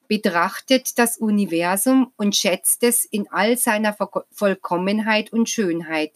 Betrachtet 0.07 0.97
das 0.99 1.17
Universum 1.17 2.11
und 2.17 2.35
schätzt 2.35 2.83
es 2.83 3.05
in 3.05 3.27
all 3.31 3.57
seiner 3.57 3.95
Vollkommenheit 4.31 5.31
und 5.31 5.49
Schönheit. 5.49 6.11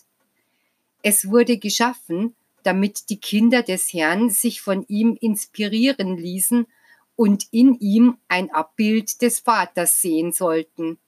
Es 1.01 1.29
wurde 1.29 1.57
geschaffen, 1.57 2.35
damit 2.63 3.09
die 3.09 3.19
Kinder 3.19 3.63
des 3.63 3.93
Herrn 3.93 4.29
sich 4.29 4.61
von 4.61 4.85
ihm 4.87 5.17
inspirieren 5.19 6.17
ließen 6.17 6.67
und 7.15 7.47
in 7.51 7.79
ihm 7.79 8.17
ein 8.27 8.51
Abbild 8.51 9.21
des 9.21 9.39
Vaters 9.39 10.01
sehen 10.01 10.33
sollten. 10.33 10.99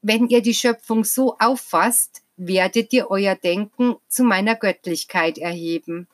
Wenn 0.00 0.28
ihr 0.28 0.40
die 0.40 0.54
Schöpfung 0.54 1.04
so 1.04 1.36
auffasst, 1.38 2.22
werdet 2.36 2.92
ihr 2.92 3.10
euer 3.10 3.34
Denken 3.34 3.96
zu 4.08 4.22
meiner 4.22 4.54
Göttlichkeit 4.54 5.38
erheben. 5.38 6.06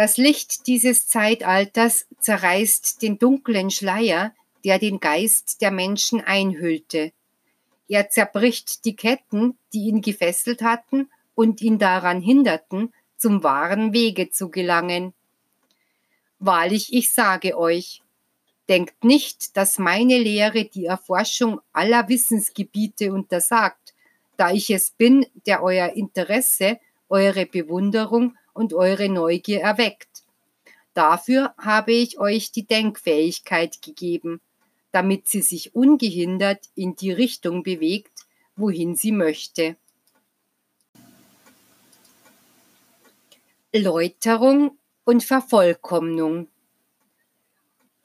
Das 0.00 0.16
Licht 0.16 0.66
dieses 0.66 1.08
Zeitalters 1.08 2.06
zerreißt 2.20 3.02
den 3.02 3.18
dunklen 3.18 3.70
Schleier, 3.70 4.34
der 4.64 4.78
den 4.78 4.98
Geist 4.98 5.60
der 5.60 5.70
Menschen 5.70 6.22
einhüllte. 6.22 7.12
Er 7.86 8.08
zerbricht 8.08 8.86
die 8.86 8.96
Ketten, 8.96 9.58
die 9.74 9.88
ihn 9.88 10.00
gefesselt 10.00 10.62
hatten 10.62 11.10
und 11.34 11.60
ihn 11.60 11.78
daran 11.78 12.22
hinderten, 12.22 12.94
zum 13.18 13.42
wahren 13.42 13.92
Wege 13.92 14.30
zu 14.30 14.48
gelangen. 14.48 15.12
Wahrlich, 16.38 16.94
ich 16.94 17.12
sage 17.12 17.58
euch, 17.58 18.00
denkt 18.70 19.04
nicht, 19.04 19.54
dass 19.58 19.78
meine 19.78 20.16
Lehre 20.16 20.64
die 20.64 20.86
Erforschung 20.86 21.60
aller 21.74 22.08
Wissensgebiete 22.08 23.12
untersagt, 23.12 23.92
da 24.38 24.50
ich 24.50 24.70
es 24.70 24.92
bin, 24.92 25.26
der 25.44 25.62
euer 25.62 25.90
Interesse, 25.90 26.80
eure 27.10 27.44
Bewunderung 27.44 28.34
und 28.52 28.72
eure 28.72 29.08
Neugier 29.08 29.60
erweckt. 29.60 30.24
Dafür 30.94 31.54
habe 31.58 31.92
ich 31.92 32.18
euch 32.18 32.52
die 32.52 32.66
Denkfähigkeit 32.66 33.80
gegeben, 33.82 34.40
damit 34.92 35.28
sie 35.28 35.42
sich 35.42 35.74
ungehindert 35.74 36.68
in 36.74 36.96
die 36.96 37.12
Richtung 37.12 37.62
bewegt, 37.62 38.26
wohin 38.56 38.96
sie 38.96 39.12
möchte. 39.12 39.76
Läuterung 43.72 44.78
und 45.04 45.22
Vervollkommnung. 45.22 46.48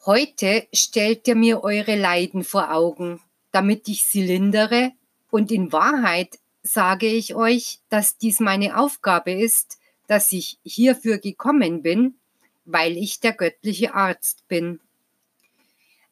Heute 0.05 0.67
stellt 0.71 1.27
ihr 1.27 1.35
mir 1.35 1.63
eure 1.63 1.95
Leiden 1.95 2.43
vor 2.43 2.71
Augen, 2.71 3.19
damit 3.51 3.87
ich 3.87 4.03
sie 4.03 4.23
lindere, 4.23 4.91
und 5.31 5.51
in 5.51 5.71
Wahrheit 5.71 6.37
sage 6.61 7.07
ich 7.07 7.33
euch, 7.33 7.79
dass 7.89 8.17
dies 8.17 8.39
meine 8.39 8.77
Aufgabe 8.77 9.31
ist, 9.31 9.79
dass 10.07 10.31
ich 10.31 10.59
hierfür 10.63 11.17
gekommen 11.17 11.81
bin, 11.81 12.15
weil 12.65 12.97
ich 12.97 13.19
der 13.19 13.33
göttliche 13.33 13.93
Arzt 13.93 14.47
bin. 14.47 14.79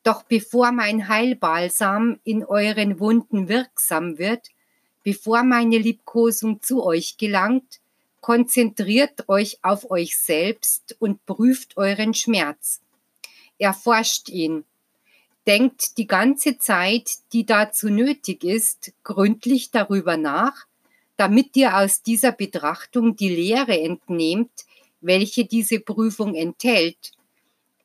Doch 0.03 0.23
bevor 0.23 0.71
mein 0.71 1.07
Heilbalsam 1.07 2.19
in 2.23 2.43
euren 2.43 2.99
Wunden 2.99 3.47
wirksam 3.47 4.17
wird, 4.17 4.49
bevor 5.03 5.43
meine 5.43 5.77
Liebkosung 5.77 6.61
zu 6.61 6.83
euch 6.83 7.17
gelangt, 7.17 7.79
konzentriert 8.19 9.27
euch 9.29 9.59
auf 9.63 9.89
euch 9.91 10.17
selbst 10.17 10.95
und 10.99 11.25
prüft 11.25 11.77
euren 11.77 12.13
Schmerz. 12.13 12.81
Erforscht 13.57 14.29
ihn. 14.29 14.65
Denkt 15.45 15.97
die 15.97 16.07
ganze 16.07 16.57
Zeit, 16.57 17.09
die 17.33 17.45
dazu 17.45 17.89
nötig 17.89 18.45
ist, 18.45 18.93
gründlich 19.03 19.71
darüber 19.71 20.15
nach, 20.15 20.67
damit 21.17 21.55
ihr 21.55 21.77
aus 21.77 22.01
dieser 22.01 22.31
Betrachtung 22.31 23.15
die 23.15 23.29
Lehre 23.29 23.79
entnehmt, 23.79 24.51
welche 25.01 25.45
diese 25.45 25.79
Prüfung 25.79 26.35
enthält, 26.35 27.11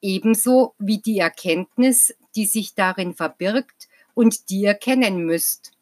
ebenso 0.01 0.75
wie 0.79 0.99
die 0.99 1.19
Erkenntnis, 1.19 2.15
die 2.37 2.47
sich 2.47 2.75
darin 2.75 3.15
verbirgt 3.15 3.89
und 4.15 4.51
die 4.51 4.61
ihr 4.61 4.75
kennen 4.75 5.25
müsst. 5.25 5.73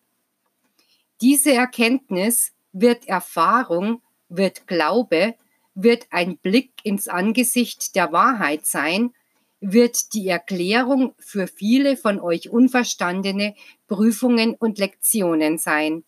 Diese 1.20 1.52
Erkenntnis 1.52 2.52
wird 2.72 3.08
Erfahrung, 3.08 4.02
wird 4.28 4.66
Glaube, 4.66 5.34
wird 5.74 6.06
ein 6.10 6.38
Blick 6.38 6.72
ins 6.82 7.08
Angesicht 7.08 7.94
der 7.96 8.12
Wahrheit 8.12 8.66
sein, 8.66 9.14
wird 9.60 10.14
die 10.14 10.28
Erklärung 10.28 11.14
für 11.18 11.46
viele 11.46 11.96
von 11.96 12.20
euch 12.20 12.50
unverstandene 12.50 13.54
Prüfungen 13.86 14.54
und 14.54 14.78
Lektionen 14.78 15.58
sein. 15.58 16.04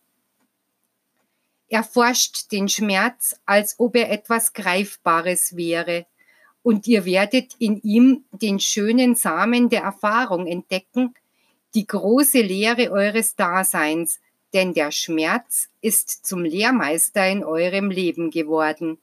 Erforscht 1.69 2.51
den 2.51 2.69
Schmerz, 2.69 3.37
als 3.45 3.79
ob 3.79 3.97
er 3.97 4.11
etwas 4.11 4.53
Greifbares 4.55 5.57
wäre, 5.57 6.07
und 6.63 6.87
ihr 6.87 7.05
werdet 7.05 7.55
in 7.59 7.81
ihm 7.83 8.25
den 8.33 8.59
schönen 8.61 9.15
Samen 9.15 9.69
der 9.69 9.83
Erfahrung 9.83 10.47
entdecken, 10.47 11.15
die 11.75 11.87
große 11.87 12.41
Lehre 12.41 12.91
eures 12.91 13.37
Daseins, 13.37 14.21
denn 14.55 14.73
der 14.73 14.91
Schmerz 14.91 15.69
ist 15.81 16.27
zum 16.27 16.45
Lehrmeister 16.45 17.29
in 17.29 17.45
eurem 17.45 17.91
Leben 17.91 18.31
geworden. 18.31 18.99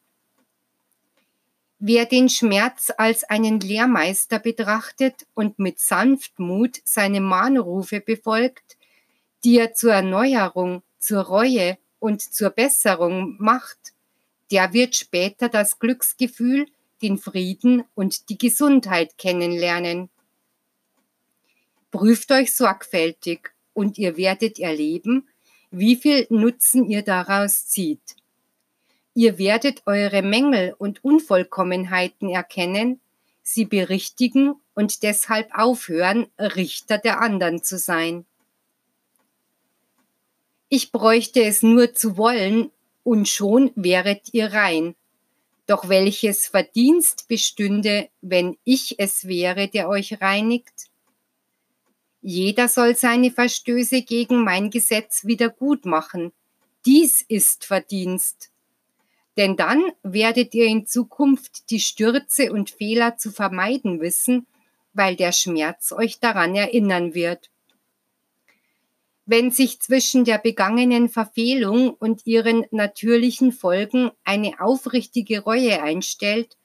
Wer 1.77 2.05
den 2.05 2.29
Schmerz 2.29 2.91
als 2.97 3.23
einen 3.25 3.59
Lehrmeister 3.59 4.39
betrachtet 4.39 5.27
und 5.33 5.59
mit 5.59 5.79
Sanftmut 5.79 6.81
seine 6.83 7.21
Mahnrufe 7.21 7.99
befolgt, 7.99 8.77
die 9.43 9.59
er 9.59 9.73
zur 9.73 9.93
Erneuerung, 9.93 10.81
zur 10.97 11.21
Reue 11.21 11.77
und 11.99 12.21
zur 12.21 12.49
Besserung 12.49 13.35
macht, 13.39 13.93
der 14.51 14.73
wird 14.73 14.95
später 14.95 15.49
das 15.49 15.79
Glücksgefühl, 15.79 16.67
den 17.01 17.17
Frieden 17.17 17.83
und 17.93 18.29
die 18.29 18.37
Gesundheit 18.37 19.17
kennenlernen. 19.17 20.09
Prüft 21.91 22.31
euch 22.31 22.53
sorgfältig 22.53 23.53
und 23.73 23.97
ihr 23.97 24.17
werdet 24.17 24.59
erleben, 24.59 25.27
wie 25.71 25.95
viel 25.95 26.27
Nutzen 26.29 26.89
ihr 26.89 27.01
daraus 27.01 27.67
zieht. 27.67 28.15
Ihr 29.13 29.37
werdet 29.37 29.83
eure 29.85 30.21
Mängel 30.21 30.75
und 30.77 31.03
Unvollkommenheiten 31.03 32.29
erkennen, 32.29 32.99
sie 33.43 33.65
berichtigen 33.65 34.55
und 34.73 35.03
deshalb 35.03 35.49
aufhören, 35.57 36.27
Richter 36.37 36.97
der 36.97 37.21
anderen 37.21 37.63
zu 37.63 37.77
sein. 37.77 38.25
Ich 40.69 40.91
bräuchte 40.91 41.43
es 41.43 41.61
nur 41.61 41.93
zu 41.93 42.17
wollen, 42.17 42.71
und 43.03 43.27
schon 43.29 43.71
wäret 43.75 44.33
ihr 44.33 44.51
rein. 44.51 44.95
Doch 45.67 45.89
welches 45.89 46.47
Verdienst 46.47 47.27
bestünde, 47.27 48.09
wenn 48.21 48.57
ich 48.63 48.99
es 48.99 49.27
wäre, 49.27 49.67
der 49.67 49.87
euch 49.87 50.21
reinigt? 50.21 50.89
Jeder 52.21 52.67
soll 52.67 52.95
seine 52.95 53.29
Verstöße 53.29 54.01
gegen 54.01 54.43
mein 54.43 54.71
Gesetz 54.71 55.25
wieder 55.25 55.49
gut 55.49 55.85
machen. 55.85 56.33
Dies 56.85 57.21
ist 57.21 57.65
Verdienst. 57.65 58.49
Denn 59.37 59.55
dann 59.55 59.83
werdet 60.01 60.55
ihr 60.55 60.65
in 60.65 60.87
Zukunft 60.87 61.69
die 61.69 61.79
Stürze 61.79 62.51
und 62.51 62.71
Fehler 62.71 63.17
zu 63.17 63.31
vermeiden 63.31 64.01
wissen, 64.01 64.47
weil 64.93 65.15
der 65.15 65.31
Schmerz 65.31 65.91
euch 65.91 66.19
daran 66.19 66.55
erinnern 66.55 67.13
wird. 67.13 67.51
Wenn 69.27 69.49
sich 69.49 69.79
zwischen 69.79 70.23
der 70.23 70.37
begangenen 70.37 71.09
Verfehlung 71.09 71.95
und 71.95 72.27
ihren 72.27 72.65
natürlichen 72.69 73.51
Folgen 73.51 74.11
eine 74.23 74.59
aufrichtige 74.59 75.39
Reue 75.39 75.81
einstellt, 75.81 76.57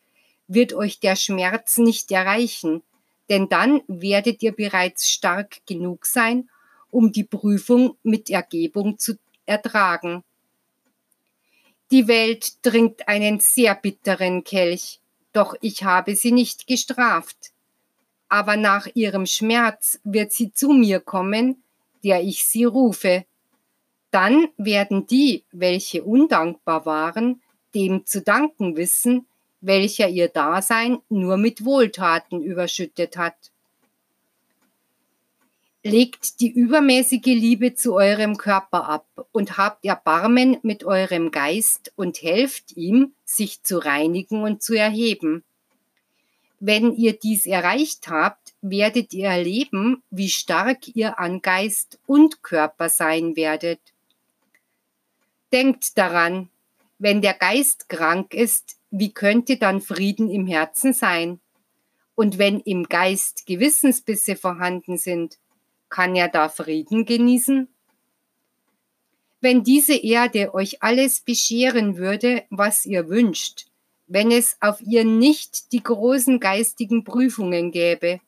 wird 0.47 0.75
euch 0.75 1.01
der 1.01 1.17
Schmerz 1.17 1.79
nicht 1.79 2.11
erreichen, 2.11 2.83
denn 3.31 3.49
dann 3.49 3.81
werdet 3.87 4.43
ihr 4.43 4.53
bereits 4.53 5.09
stark 5.09 5.65
genug 5.65 6.05
sein, 6.05 6.51
um 6.91 7.13
die 7.13 7.25
Prüfung 7.25 7.97
mit 8.03 8.29
Ergebung 8.29 8.99
zu 8.99 9.15
ertragen. 9.47 10.23
Die 11.91 12.09
Welt 12.09 12.63
trinkt 12.63 13.09
einen 13.09 13.41
sehr 13.41 13.75
bitteren 13.75 14.45
Kelch, 14.45 15.01
doch 15.33 15.55
ich 15.63 15.85
habe 15.85 16.15
sie 16.15 16.33
nicht 16.33 16.67
gestraft. 16.67 17.53
Aber 18.29 18.57
nach 18.57 18.87
ihrem 18.95 19.27
Schmerz 19.27 19.99
wird 20.05 20.33
sie 20.33 20.53
zu 20.53 20.73
mir 20.73 21.01
kommen, 21.01 21.63
der 22.05 22.23
ich 22.23 22.45
sie 22.45 22.65
rufe. 22.65 23.25
Dann 24.11 24.49
werden 24.57 25.07
die, 25.07 25.45
welche 25.53 26.03
undankbar 26.03 26.87
waren, 26.87 27.43
dem 27.75 28.07
zu 28.07 28.23
danken 28.23 28.77
wissen, 28.77 29.27
welcher 29.61 30.09
ihr 30.09 30.29
Dasein 30.29 30.99
nur 31.09 31.37
mit 31.37 31.65
Wohltaten 31.65 32.43
überschüttet 32.43 33.17
hat. 33.17 33.37
Legt 35.83 36.41
die 36.41 36.51
übermäßige 36.51 37.25
Liebe 37.25 37.75
zu 37.75 37.95
eurem 37.95 38.37
Körper 38.37 38.89
ab 38.89 39.07
und 39.33 39.57
habt 39.57 39.85
Erbarmen 39.85 40.59
mit 40.63 40.85
eurem 40.85 41.31
Geist 41.31 41.93
und 41.97 42.21
helft 42.21 42.77
ihm, 42.77 43.15
sich 43.25 43.63
zu 43.63 43.79
reinigen 43.79 44.43
und 44.43 44.63
zu 44.63 44.75
erheben. 44.75 45.43
Wenn 46.59 46.95
ihr 46.95 47.15
dies 47.15 47.47
erreicht 47.47 48.09
habt, 48.09 48.50
werdet 48.63 49.13
ihr 49.13 49.29
erleben, 49.29 50.03
wie 50.11 50.29
stark 50.29 50.89
ihr 50.95 51.19
an 51.19 51.43
Geist 51.43 51.99
und 52.07 52.43
Körper 52.43 52.89
sein 52.89 53.37
werdet. 53.37 53.81
Denkt 55.53 55.97
daran, 55.97 56.51
wenn 56.99 57.23
der 57.23 57.35
Geist 57.35 57.89
krank 57.89 58.35
ist, 58.35 58.77
wie 58.91 59.13
könnte 59.13 59.57
dann 59.57 59.81
Frieden 59.81 60.31
im 60.31 60.47
Herzen 60.47 60.93
sein? 60.93 61.41
Und 62.15 62.39
wenn 62.39 62.61
im 62.61 62.85
Geist 62.85 63.47
Gewissensbisse 63.47 64.37
vorhanden 64.37 64.99
sind, 64.99 65.39
kann 65.89 66.15
er 66.15 66.29
da 66.29 66.49
Frieden 66.49 67.07
genießen? 67.07 67.69
Wenn 69.41 69.65
diese 69.65 69.95
Erde 69.95 70.53
euch 70.53 70.83
alles 70.83 71.21
bescheren 71.21 71.97
würde, 71.97 72.45
was 72.51 72.85
ihr 72.85 73.09
wünscht, 73.09 73.67
wenn 74.07 74.31
es 74.31 74.57
auf 74.61 74.81
ihr 74.83 75.05
nicht 75.05 75.73
die 75.73 75.83
großen 75.83 76.41
geistigen 76.41 77.05
Prüfungen 77.05 77.71
gäbe, 77.71 78.21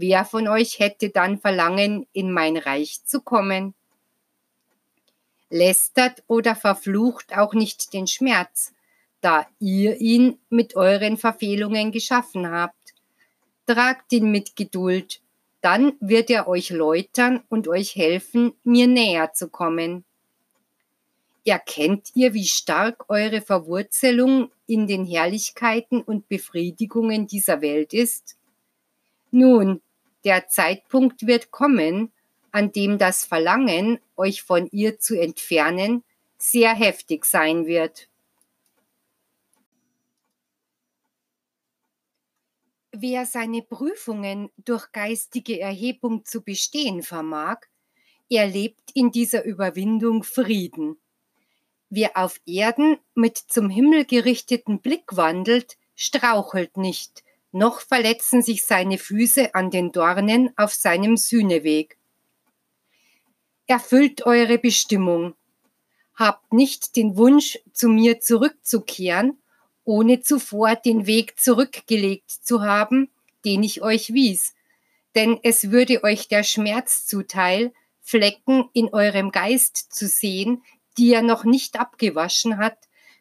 wer 0.00 0.24
von 0.24 0.48
euch 0.48 0.78
hätte 0.78 1.10
dann 1.10 1.38
Verlangen, 1.38 2.06
in 2.12 2.32
mein 2.32 2.56
Reich 2.56 3.04
zu 3.04 3.20
kommen? 3.20 3.74
Lästert 5.50 6.22
oder 6.26 6.54
verflucht 6.54 7.36
auch 7.36 7.54
nicht 7.54 7.92
den 7.92 8.06
Schmerz, 8.06 8.72
da 9.20 9.46
ihr 9.58 10.00
ihn 10.00 10.38
mit 10.50 10.76
euren 10.76 11.16
Verfehlungen 11.16 11.90
geschaffen 11.90 12.50
habt. 12.50 12.94
Tragt 13.66 14.12
ihn 14.12 14.30
mit 14.30 14.56
Geduld, 14.56 15.20
dann 15.60 15.94
wird 16.00 16.30
er 16.30 16.48
euch 16.48 16.70
läutern 16.70 17.42
und 17.48 17.66
euch 17.66 17.96
helfen, 17.96 18.52
mir 18.62 18.86
näher 18.86 19.32
zu 19.32 19.48
kommen. 19.48 20.04
Erkennt 21.44 22.10
ihr, 22.14 22.34
wie 22.34 22.46
stark 22.46 23.08
eure 23.08 23.40
Verwurzelung 23.40 24.50
in 24.66 24.86
den 24.86 25.06
Herrlichkeiten 25.06 26.02
und 26.02 26.28
Befriedigungen 26.28 27.26
dieser 27.26 27.62
Welt 27.62 27.94
ist? 27.94 28.36
Nun, 29.30 29.80
der 30.24 30.48
Zeitpunkt 30.48 31.26
wird 31.26 31.50
kommen, 31.50 32.12
an 32.50 32.72
dem 32.72 32.98
das 32.98 33.24
Verlangen, 33.24 34.00
euch 34.16 34.42
von 34.42 34.68
ihr 34.70 34.98
zu 34.98 35.20
entfernen, 35.20 36.02
sehr 36.38 36.74
heftig 36.74 37.24
sein 37.24 37.66
wird. 37.66 38.08
Wer 42.92 43.26
seine 43.26 43.62
Prüfungen 43.62 44.50
durch 44.56 44.90
geistige 44.92 45.60
Erhebung 45.60 46.24
zu 46.24 46.42
bestehen 46.42 47.02
vermag, 47.02 47.58
erlebt 48.30 48.90
in 48.94 49.12
dieser 49.12 49.44
Überwindung 49.44 50.22
Frieden. 50.22 50.98
Wer 51.90 52.16
auf 52.16 52.40
Erden 52.44 52.98
mit 53.14 53.38
zum 53.38 53.70
Himmel 53.70 54.04
gerichteten 54.04 54.80
Blick 54.80 55.16
wandelt, 55.16 55.78
strauchelt 55.94 56.76
nicht, 56.76 57.22
noch 57.52 57.80
verletzen 57.80 58.42
sich 58.42 58.64
seine 58.64 58.98
Füße 58.98 59.54
an 59.54 59.70
den 59.70 59.92
Dornen 59.92 60.50
auf 60.56 60.74
seinem 60.74 61.16
Sühneweg. 61.16 61.98
Erfüllt 63.66 64.26
eure 64.26 64.58
Bestimmung. 64.58 65.34
Habt 66.14 66.52
nicht 66.52 66.96
den 66.96 67.16
Wunsch, 67.16 67.58
zu 67.72 67.88
mir 67.88 68.20
zurückzukehren 68.20 69.38
ohne 69.88 70.20
zuvor 70.20 70.76
den 70.76 71.06
Weg 71.06 71.40
zurückgelegt 71.40 72.30
zu 72.30 72.60
haben, 72.60 73.10
den 73.46 73.62
ich 73.62 73.80
euch 73.80 74.12
wies. 74.12 74.54
Denn 75.14 75.40
es 75.42 75.70
würde 75.70 76.04
euch 76.04 76.28
der 76.28 76.42
Schmerz 76.42 77.06
zuteil, 77.06 77.72
Flecken 78.02 78.68
in 78.74 78.92
eurem 78.92 79.30
Geist 79.30 79.94
zu 79.94 80.06
sehen, 80.06 80.62
die 80.98 81.14
er 81.14 81.22
noch 81.22 81.44
nicht 81.44 81.80
abgewaschen 81.80 82.58
hat, 82.58 82.76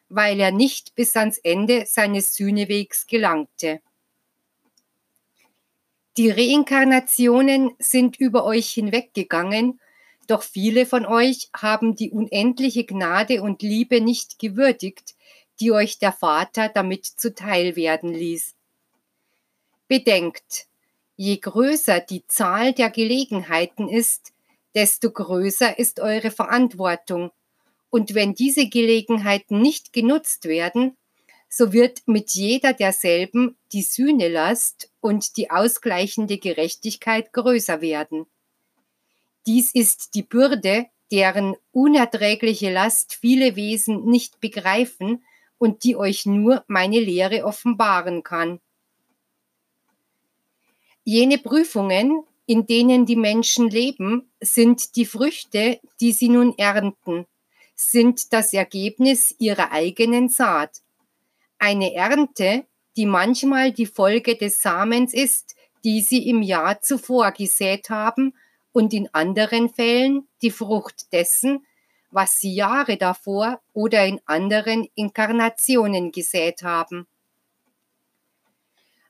weil 0.10 0.42
er 0.42 0.52
nicht 0.52 0.94
bis 0.94 1.16
ans 1.16 1.38
Ende 1.38 1.86
seines 1.86 2.36
Sühnewegs 2.36 3.08
gelangte. 3.08 3.80
Die 6.18 6.32
Reinkarnationen 6.32 7.76
sind 7.78 8.20
über 8.20 8.44
euch 8.44 8.72
hinweggegangen, 8.72 9.80
doch 10.26 10.42
viele 10.42 10.88
von 10.88 11.06
euch 11.06 11.50
haben 11.56 11.96
die 11.96 12.10
unendliche 12.10 12.86
Gnade 12.86 13.44
und 13.44 13.62
Liebe 13.62 14.02
nicht 14.02 14.40
gewürdigt, 14.40 15.14
die 15.60 15.72
euch 15.72 16.00
der 16.00 16.12
Vater 16.12 16.70
damit 16.70 17.06
zuteil 17.06 17.76
werden 17.76 18.16
ließ. 18.16 18.56
Bedenkt, 19.88 20.66
je 21.18 21.38
größer 21.38 22.00
die 22.00 22.26
Zahl 22.26 22.74
der 22.74 22.90
Gelegenheiten 22.90 23.88
ist, 23.88 24.34
desto 24.74 25.12
größer 25.12 25.78
ist 25.78 26.00
eure 26.00 26.32
Verantwortung. 26.32 27.30
Und 27.92 28.16
wenn 28.16 28.34
diese 28.34 28.68
Gelegenheiten 28.68 29.62
nicht 29.62 29.94
genutzt 29.94 30.46
werden, 30.46 30.98
so 31.50 31.74
wird 31.74 32.08
mit 32.08 32.32
jeder 32.32 32.74
derselben 32.74 33.58
die 33.72 33.82
Sühnelast 33.82 34.92
und 35.00 35.38
die 35.38 35.50
ausgleichende 35.50 36.38
Gerechtigkeit 36.38 37.32
größer 37.34 37.82
werden. 37.82 38.26
Dies 39.46 39.74
ist 39.74 40.14
die 40.16 40.24
Bürde, 40.24 40.88
deren 41.12 41.56
unerträgliche 41.72 42.72
Last 42.72 43.14
viele 43.14 43.56
Wesen 43.56 44.06
nicht 44.06 44.42
begreifen 44.42 45.24
und 45.58 45.84
die 45.84 45.96
euch 45.96 46.26
nur 46.26 46.64
meine 46.68 47.00
Lehre 47.00 47.46
offenbaren 47.46 48.24
kann. 48.24 48.60
Jene 51.04 51.38
Prüfungen, 51.38 52.24
in 52.46 52.66
denen 52.66 53.06
die 53.06 53.16
Menschen 53.16 53.70
leben, 53.70 54.30
sind 54.42 54.98
die 54.98 55.06
Früchte, 55.06 55.80
die 56.02 56.12
sie 56.12 56.28
nun 56.28 56.58
ernten, 56.58 57.26
sind 57.76 58.34
das 58.34 58.54
Ergebnis 58.54 59.34
ihrer 59.40 59.72
eigenen 59.72 60.28
Saat. 60.28 60.82
Eine 61.60 61.94
Ernte, 61.94 62.66
die 62.96 63.06
manchmal 63.06 63.72
die 63.72 63.86
Folge 63.86 64.36
des 64.36 64.62
Samens 64.62 65.14
ist, 65.14 65.56
die 65.84 66.02
sie 66.02 66.30
im 66.30 66.42
Jahr 66.42 66.82
zuvor 66.82 67.32
gesät 67.32 67.90
haben, 67.90 68.34
und 68.74 68.94
in 68.94 69.10
anderen 69.12 69.70
Fällen 69.70 70.28
die 70.44 70.52
Frucht 70.52 71.12
dessen, 71.12 71.66
was 72.12 72.40
sie 72.40 72.54
Jahre 72.54 72.98
davor 72.98 73.60
oder 73.74 74.06
in 74.06 74.22
anderen 74.26 74.88
Inkarnationen 74.94 76.12
gesät 76.12 76.62
haben 76.62 77.08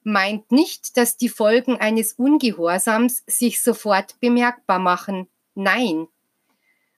meint 0.08 0.54
nicht, 0.54 0.96
dass 0.96 1.18
die 1.18 1.28
Folgen 1.28 1.76
eines 1.78 2.14
Ungehorsams 2.14 3.24
sich 3.28 3.62
sofort 3.62 4.20
bemerkbar 4.22 4.80
machen. 4.80 5.28
Nein. 5.54 6.08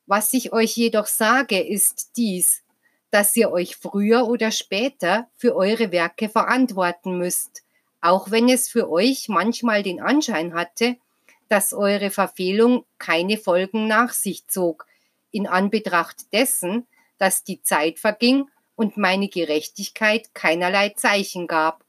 Was 0.05 0.31
ich 0.33 0.53
euch 0.53 0.77
jedoch 0.77 1.07
sage, 1.07 1.59
ist 1.59 2.11
dies, 2.17 2.61
dass 3.11 3.35
ihr 3.35 3.51
euch 3.51 3.75
früher 3.75 4.27
oder 4.27 4.51
später 4.51 5.27
für 5.35 5.55
eure 5.55 5.91
Werke 5.91 6.29
verantworten 6.29 7.17
müsst, 7.17 7.63
auch 8.01 8.31
wenn 8.31 8.49
es 8.49 8.69
für 8.69 8.89
euch 8.89 9.27
manchmal 9.29 9.83
den 9.83 9.99
Anschein 10.01 10.53
hatte, 10.53 10.97
dass 11.47 11.73
eure 11.73 12.11
Verfehlung 12.11 12.85
keine 12.97 13.37
Folgen 13.37 13.87
nach 13.87 14.13
sich 14.13 14.47
zog, 14.47 14.85
in 15.31 15.47
Anbetracht 15.47 16.31
dessen, 16.31 16.87
dass 17.17 17.43
die 17.43 17.61
Zeit 17.61 17.99
verging 17.99 18.45
und 18.75 18.97
meine 18.97 19.27
Gerechtigkeit 19.27 20.33
keinerlei 20.33 20.89
Zeichen 20.89 21.47
gab. 21.47 21.83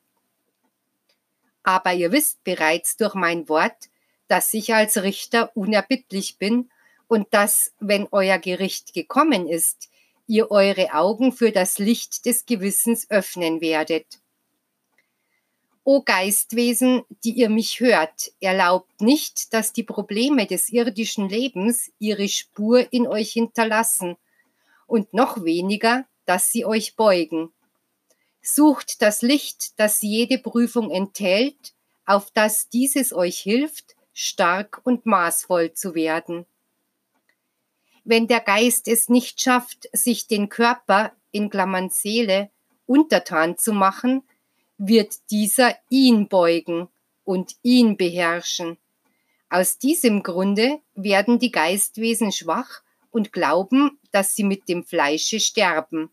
Aber 1.63 1.93
ihr 1.93 2.11
wisst 2.11 2.43
bereits 2.43 2.97
durch 2.97 3.15
mein 3.15 3.49
Wort, 3.49 3.91
dass 4.29 4.53
ich 4.55 4.75
als 4.75 5.03
Richter 5.03 5.55
unerbittlich 5.57 6.39
bin 6.39 6.71
und 7.07 7.29
dass, 7.33 7.73
wenn 7.81 8.09
euer 8.11 8.39
Gericht 8.39 8.95
gekommen 8.95 9.47
ist, 9.47 9.90
ihr 10.31 10.51
eure 10.53 10.95
Augen 10.95 11.33
für 11.33 11.51
das 11.51 11.79
Licht 11.79 12.25
des 12.25 12.47
Gewissens 12.47 13.11
öffnen 13.11 13.61
werdet. 13.61 14.21
O 15.83 16.03
Geistwesen, 16.03 17.03
die 17.25 17.33
ihr 17.33 17.51
mich 17.51 17.81
hört, 17.81 18.31
erlaubt 18.41 19.01
nicht, 19.01 19.53
dass 19.53 19.73
die 19.73 19.83
Probleme 19.83 20.47
des 20.47 20.69
irdischen 20.69 21.29
Lebens 21.29 21.91
ihre 21.99 22.29
Spur 22.29 22.93
in 22.93 23.09
euch 23.09 23.33
hinterlassen 23.33 24.17
und 24.87 25.13
noch 25.13 25.43
weniger, 25.43 26.07
dass 26.27 26.53
sie 26.53 26.65
euch 26.65 26.95
beugen. 26.95 27.51
Sucht 28.41 29.03
das 29.03 29.23
Licht, 29.23 29.81
das 29.81 30.01
jede 30.01 30.39
Prüfung 30.39 30.93
enthält, 30.93 31.75
auf 32.07 32.31
das 32.31 32.69
dieses 32.69 33.13
euch 33.13 33.41
hilft, 33.41 33.97
stark 34.15 34.81
und 34.85 35.07
maßvoll 35.07 35.73
zu 35.73 35.97
werden. 35.97 36.47
Wenn 38.05 38.27
der 38.27 38.41
Geist 38.41 38.89
es 38.89 39.09
nicht 39.09 39.41
schafft, 39.41 39.89
sich 39.93 40.27
den 40.27 40.49
Körper 40.49 41.13
in 41.31 41.51
Klammern 41.51 41.91
Seele 41.91 42.51
untertan 42.87 43.57
zu 43.57 43.73
machen, 43.73 44.23
wird 44.79 45.31
dieser 45.31 45.77
ihn 45.91 46.29
beugen 46.29 46.89
und 47.25 47.57
ihn 47.63 47.97
beherrschen. 47.97 48.79
Aus 49.51 49.79
diesem 49.79 50.23
Grunde 50.23 50.81
werden 50.95 51.39
die 51.39 51.51
Geistwesen 51.51 52.33
schwach 52.33 52.83
und 53.11 53.33
glauben, 53.33 53.99
dass 54.13 54.35
sie 54.35 54.45
mit 54.45 54.69
dem 54.69 54.85
Fleische 54.85 55.41
sterben. 55.41 56.11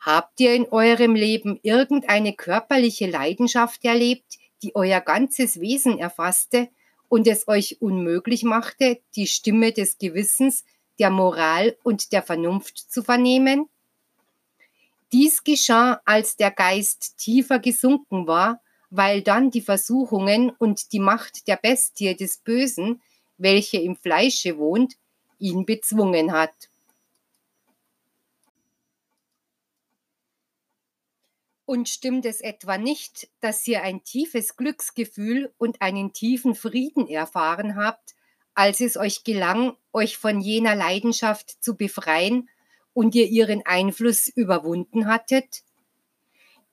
Habt 0.00 0.40
ihr 0.40 0.54
in 0.54 0.66
eurem 0.66 1.14
Leben 1.14 1.60
irgendeine 1.62 2.32
körperliche 2.32 3.08
Leidenschaft 3.08 3.84
erlebt, 3.84 4.38
die 4.62 4.74
euer 4.74 5.00
ganzes 5.00 5.60
Wesen 5.60 5.98
erfasste 5.98 6.68
und 7.12 7.26
es 7.26 7.46
euch 7.46 7.76
unmöglich 7.82 8.42
machte, 8.42 9.02
die 9.16 9.26
Stimme 9.26 9.70
des 9.70 9.98
Gewissens, 9.98 10.64
der 10.98 11.10
Moral 11.10 11.76
und 11.82 12.10
der 12.10 12.22
Vernunft 12.22 12.78
zu 12.90 13.02
vernehmen? 13.02 13.68
Dies 15.12 15.44
geschah, 15.44 16.00
als 16.06 16.38
der 16.38 16.50
Geist 16.50 17.18
tiefer 17.18 17.58
gesunken 17.58 18.26
war, 18.26 18.62
weil 18.88 19.20
dann 19.20 19.50
die 19.50 19.60
Versuchungen 19.60 20.48
und 20.56 20.94
die 20.94 21.00
Macht 21.00 21.48
der 21.48 21.56
Bestie 21.56 22.16
des 22.16 22.38
Bösen, 22.38 23.02
welche 23.36 23.76
im 23.76 23.94
Fleische 23.94 24.56
wohnt, 24.56 24.94
ihn 25.38 25.66
bezwungen 25.66 26.32
hat. 26.32 26.70
Und 31.72 31.88
stimmt 31.88 32.26
es 32.26 32.42
etwa 32.42 32.76
nicht, 32.76 33.30
dass 33.40 33.66
ihr 33.66 33.82
ein 33.82 34.04
tiefes 34.04 34.58
Glücksgefühl 34.58 35.54
und 35.56 35.80
einen 35.80 36.12
tiefen 36.12 36.54
Frieden 36.54 37.08
erfahren 37.08 37.76
habt, 37.76 38.14
als 38.52 38.82
es 38.82 38.98
euch 38.98 39.24
gelang, 39.24 39.74
euch 39.90 40.18
von 40.18 40.42
jener 40.42 40.74
Leidenschaft 40.74 41.64
zu 41.64 41.74
befreien 41.74 42.50
und 42.92 43.14
ihr 43.14 43.26
ihren 43.26 43.64
Einfluss 43.64 44.28
überwunden 44.28 45.06
hattet? 45.06 45.62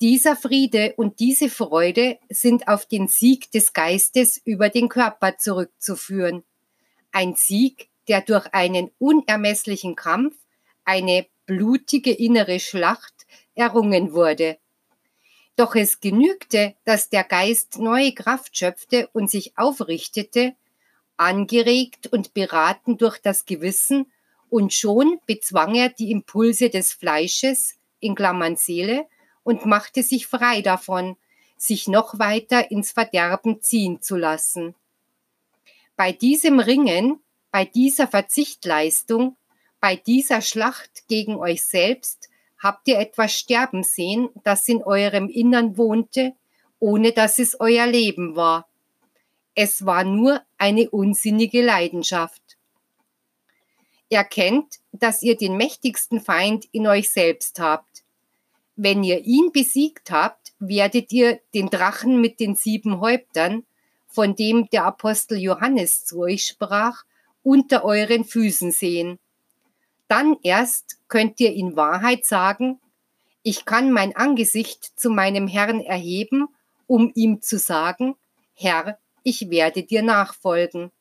Dieser 0.02 0.36
Friede 0.36 0.96
und 0.98 1.22
diese 1.22 1.50
Freude 1.50 2.20
sind 2.28 2.68
auf 2.68 2.86
den 2.86 3.08
Sieg 3.08 3.52
des 3.52 3.72
Geistes 3.72 4.42
über 4.44 4.68
den 4.68 4.90
Körper 4.90 5.38
zurückzuführen. 5.38 6.44
Ein 7.14 7.36
Sieg, 7.36 7.88
der 8.10 8.20
durch 8.20 8.48
einen 8.54 8.92
unermesslichen 9.00 9.96
Kampf, 9.96 10.36
eine 10.84 11.26
blutige 11.46 12.12
innere 12.12 12.60
Schlacht 12.60 13.14
errungen 13.56 14.12
wurde 14.12 14.58
doch 15.60 15.76
es 15.76 16.00
genügte, 16.00 16.76
dass 16.86 17.10
der 17.10 17.26
Geist 17.26 17.80
neue 17.80 18.14
Kraft 18.14 18.58
schöpfte 18.58 19.10
und 19.12 19.30
sich 19.30 19.58
aufrichtete, 19.58 20.56
angeregt 21.18 22.08
und 22.08 22.34
beraten 22.34 22.98
durch 22.98 23.20
das 23.20 23.46
Gewissen, 23.46 24.12
und 24.50 24.74
schon 24.74 25.20
bezwang 25.28 25.76
er 25.76 25.90
die 25.90 26.10
Impulse 26.10 26.70
des 26.72 26.94
Fleisches, 26.94 27.76
in 28.00 28.16
Klammern 28.16 28.56
Seele, 28.56 29.06
und 29.44 29.66
machte 29.66 30.02
sich 30.02 30.26
frei 30.26 30.62
davon, 30.62 31.18
sich 31.56 31.88
noch 31.88 32.18
weiter 32.18 32.72
ins 32.72 32.92
Verderben 32.92 33.62
ziehen 33.62 34.02
zu 34.02 34.16
lassen. 34.16 34.74
Bei 35.96 36.14
diesem 36.14 36.60
Ringen, 36.60 37.20
bei 37.52 37.66
dieser 37.66 38.08
Verzichtleistung, 38.08 39.36
bei 39.80 39.98
dieser 39.98 40.42
Schlacht 40.42 41.08
gegen 41.08 41.36
euch 41.36 41.64
selbst 41.64 42.30
Habt 42.60 42.88
ihr 42.90 43.00
etwas 43.00 43.34
sterben 43.34 43.84
sehen, 43.84 44.30
das 44.44 44.68
in 44.68 44.84
eurem 44.84 45.30
Innern 45.30 45.78
wohnte, 45.78 46.34
ohne 46.80 47.14
dass 47.14 47.40
es 47.40 47.60
euer 47.60 47.88
Leben 47.88 48.36
war? 48.36 48.68
Es 49.56 49.86
war 49.86 50.04
nur 50.04 50.42
eine 50.58 50.90
unsinnige 50.90 51.64
Leidenschaft. 51.64 52.42
Erkennt, 54.10 54.80
dass 54.92 55.22
ihr 55.22 55.38
den 55.38 55.56
mächtigsten 55.56 56.20
Feind 56.20 56.66
in 56.72 56.88
euch 56.88 57.12
selbst 57.12 57.60
habt. 57.60 58.04
Wenn 58.76 59.04
ihr 59.04 59.26
ihn 59.26 59.52
besiegt 59.52 60.12
habt, 60.12 60.54
werdet 60.60 61.12
ihr 61.12 61.40
den 61.54 61.70
Drachen 61.70 62.20
mit 62.20 62.40
den 62.40 62.56
sieben 62.56 63.00
Häuptern, 63.00 63.66
von 64.08 64.36
dem 64.36 64.70
der 64.70 64.86
Apostel 64.86 65.38
Johannes 65.38 66.06
zu 66.06 66.22
euch 66.22 66.46
sprach, 66.46 67.04
unter 67.44 67.86
euren 67.86 68.26
Füßen 68.26 68.72
sehen. 68.72 69.20
Dann 70.10 70.38
erst 70.44 70.98
könnt 71.08 71.40
ihr 71.40 71.54
in 71.54 71.78
Wahrheit 71.78 72.26
sagen, 72.26 72.82
ich 73.44 73.64
kann 73.64 73.92
mein 73.92 74.16
Angesicht 74.16 75.00
zu 75.00 75.10
meinem 75.10 75.48
Herrn 75.48 75.80
erheben, 75.80 76.48
um 76.88 77.12
ihm 77.16 77.42
zu 77.42 77.58
sagen, 77.58 78.16
Herr, 78.54 78.98
ich 79.24 79.50
werde 79.50 79.84
dir 79.84 80.02
nachfolgen. 80.02 80.92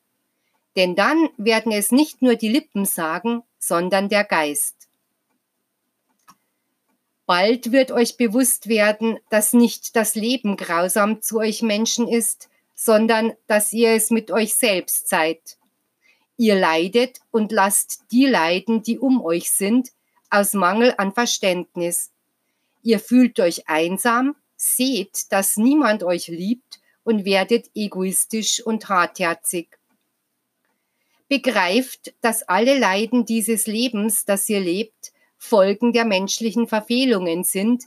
Denn 0.76 0.94
dann 0.94 1.30
werden 1.38 1.72
es 1.72 1.90
nicht 1.90 2.22
nur 2.22 2.36
die 2.36 2.48
Lippen 2.48 2.84
sagen, 2.84 3.42
sondern 3.58 4.08
der 4.08 4.24
Geist. 4.24 4.88
Bald 7.26 7.72
wird 7.72 7.90
euch 7.90 8.16
bewusst 8.16 8.68
werden, 8.68 9.18
dass 9.30 9.52
nicht 9.52 9.96
das 9.96 10.14
Leben 10.14 10.56
grausam 10.56 11.20
zu 11.20 11.38
euch 11.38 11.62
Menschen 11.62 12.06
ist, 12.08 12.48
sondern 12.74 13.32
dass 13.46 13.72
ihr 13.72 13.90
es 13.90 14.10
mit 14.10 14.30
euch 14.30 14.54
selbst 14.54 15.08
seid. 15.08 15.57
Ihr 16.38 16.54
leidet 16.54 17.18
und 17.32 17.50
lasst 17.50 18.04
die 18.12 18.24
leiden, 18.24 18.82
die 18.82 18.98
um 18.98 19.20
euch 19.20 19.50
sind, 19.50 19.90
aus 20.30 20.54
Mangel 20.54 20.94
an 20.96 21.12
Verständnis. 21.12 22.12
Ihr 22.82 23.00
fühlt 23.00 23.40
euch 23.40 23.68
einsam, 23.68 24.36
seht, 24.56 25.32
dass 25.32 25.56
niemand 25.56 26.04
euch 26.04 26.28
liebt 26.28 26.80
und 27.02 27.24
werdet 27.24 27.68
egoistisch 27.74 28.64
und 28.64 28.88
hartherzig. 28.88 29.68
Begreift, 31.28 32.14
dass 32.20 32.44
alle 32.44 32.78
Leiden 32.78 33.26
dieses 33.26 33.66
Lebens, 33.66 34.24
das 34.24 34.48
ihr 34.48 34.60
lebt, 34.60 35.12
Folgen 35.38 35.92
der 35.92 36.04
menschlichen 36.04 36.68
Verfehlungen 36.68 37.42
sind, 37.42 37.84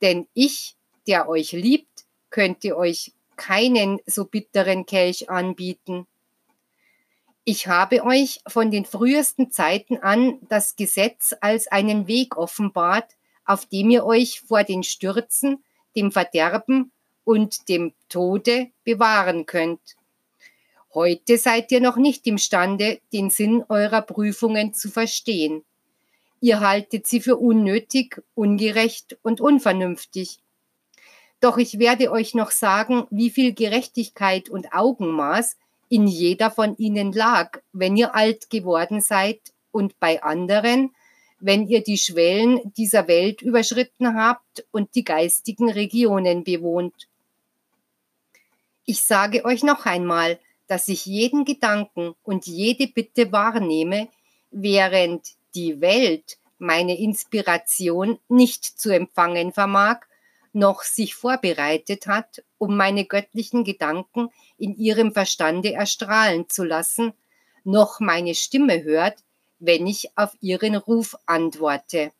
denn 0.00 0.28
ich, 0.32 0.76
der 1.08 1.28
euch 1.28 1.52
liebt, 1.52 2.04
könnte 2.30 2.76
euch 2.76 3.12
keinen 3.36 3.98
so 4.06 4.26
bitteren 4.26 4.86
Kelch 4.86 5.28
anbieten. 5.28 6.06
Ich 7.44 7.68
habe 7.68 8.04
euch 8.04 8.40
von 8.46 8.70
den 8.70 8.84
frühesten 8.84 9.50
Zeiten 9.50 9.96
an 9.96 10.38
das 10.48 10.76
Gesetz 10.76 11.34
als 11.40 11.68
einen 11.68 12.06
Weg 12.06 12.36
offenbart, 12.36 13.16
auf 13.46 13.64
dem 13.64 13.88
ihr 13.90 14.04
euch 14.04 14.42
vor 14.42 14.62
den 14.62 14.82
Stürzen, 14.82 15.64
dem 15.96 16.12
Verderben 16.12 16.92
und 17.24 17.68
dem 17.68 17.94
Tode 18.08 18.70
bewahren 18.84 19.46
könnt. 19.46 19.96
Heute 20.92 21.38
seid 21.38 21.72
ihr 21.72 21.80
noch 21.80 21.96
nicht 21.96 22.26
imstande, 22.26 23.00
den 23.12 23.30
Sinn 23.30 23.64
eurer 23.68 24.02
Prüfungen 24.02 24.74
zu 24.74 24.90
verstehen. 24.90 25.64
Ihr 26.40 26.60
haltet 26.60 27.06
sie 27.06 27.20
für 27.20 27.36
unnötig, 27.36 28.22
ungerecht 28.34 29.18
und 29.22 29.40
unvernünftig. 29.40 30.40
Doch 31.40 31.56
ich 31.56 31.78
werde 31.78 32.10
euch 32.10 32.34
noch 32.34 32.50
sagen, 32.50 33.06
wie 33.10 33.30
viel 33.30 33.54
Gerechtigkeit 33.54 34.50
und 34.50 34.74
Augenmaß 34.74 35.56
in 35.90 36.06
jeder 36.06 36.50
von 36.50 36.76
ihnen 36.78 37.12
lag, 37.12 37.58
wenn 37.72 37.96
ihr 37.96 38.14
alt 38.14 38.48
geworden 38.48 39.00
seid 39.02 39.40
und 39.72 39.98
bei 39.98 40.22
anderen, 40.22 40.94
wenn 41.40 41.66
ihr 41.66 41.82
die 41.82 41.98
Schwellen 41.98 42.72
dieser 42.76 43.08
Welt 43.08 43.42
überschritten 43.42 44.14
habt 44.14 44.64
und 44.70 44.94
die 44.94 45.04
geistigen 45.04 45.68
Regionen 45.68 46.44
bewohnt. 46.44 47.08
Ich 48.86 49.02
sage 49.02 49.44
euch 49.44 49.62
noch 49.62 49.84
einmal, 49.84 50.38
dass 50.68 50.86
ich 50.86 51.06
jeden 51.06 51.44
Gedanken 51.44 52.14
und 52.22 52.46
jede 52.46 52.86
Bitte 52.86 53.32
wahrnehme, 53.32 54.08
während 54.52 55.26
die 55.56 55.80
Welt 55.80 56.38
meine 56.58 56.96
Inspiration 56.96 58.20
nicht 58.28 58.64
zu 58.64 58.90
empfangen 58.90 59.52
vermag, 59.52 60.02
noch 60.52 60.82
sich 60.82 61.14
vorbereitet 61.14 62.06
hat, 62.06 62.42
um 62.58 62.76
meine 62.76 63.04
göttlichen 63.04 63.64
Gedanken 63.64 64.30
in 64.58 64.74
ihrem 64.74 65.12
Verstande 65.12 65.72
erstrahlen 65.72 66.48
zu 66.48 66.64
lassen, 66.64 67.12
noch 67.64 68.00
meine 68.00 68.34
Stimme 68.34 68.82
hört, 68.82 69.18
wenn 69.58 69.86
ich 69.86 70.10
auf 70.16 70.36
ihren 70.40 70.74
Ruf 70.74 71.16
antworte. 71.26 72.12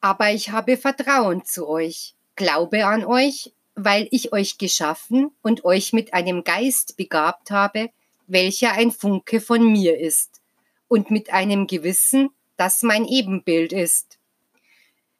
Aber 0.00 0.30
ich 0.32 0.50
habe 0.50 0.76
Vertrauen 0.78 1.44
zu 1.44 1.68
euch, 1.68 2.14
glaube 2.34 2.86
an 2.86 3.04
euch, 3.04 3.52
weil 3.74 4.08
ich 4.10 4.32
euch 4.32 4.56
geschaffen 4.56 5.30
und 5.42 5.64
euch 5.64 5.92
mit 5.92 6.14
einem 6.14 6.42
Geist 6.42 6.96
begabt 6.96 7.50
habe, 7.50 7.90
welcher 8.26 8.72
ein 8.72 8.92
Funke 8.92 9.40
von 9.40 9.70
mir 9.70 9.98
ist, 9.98 10.40
und 10.88 11.10
mit 11.10 11.32
einem 11.32 11.66
Gewissen, 11.66 12.30
das 12.60 12.82
mein 12.82 13.06
Ebenbild 13.06 13.72
ist. 13.72 14.18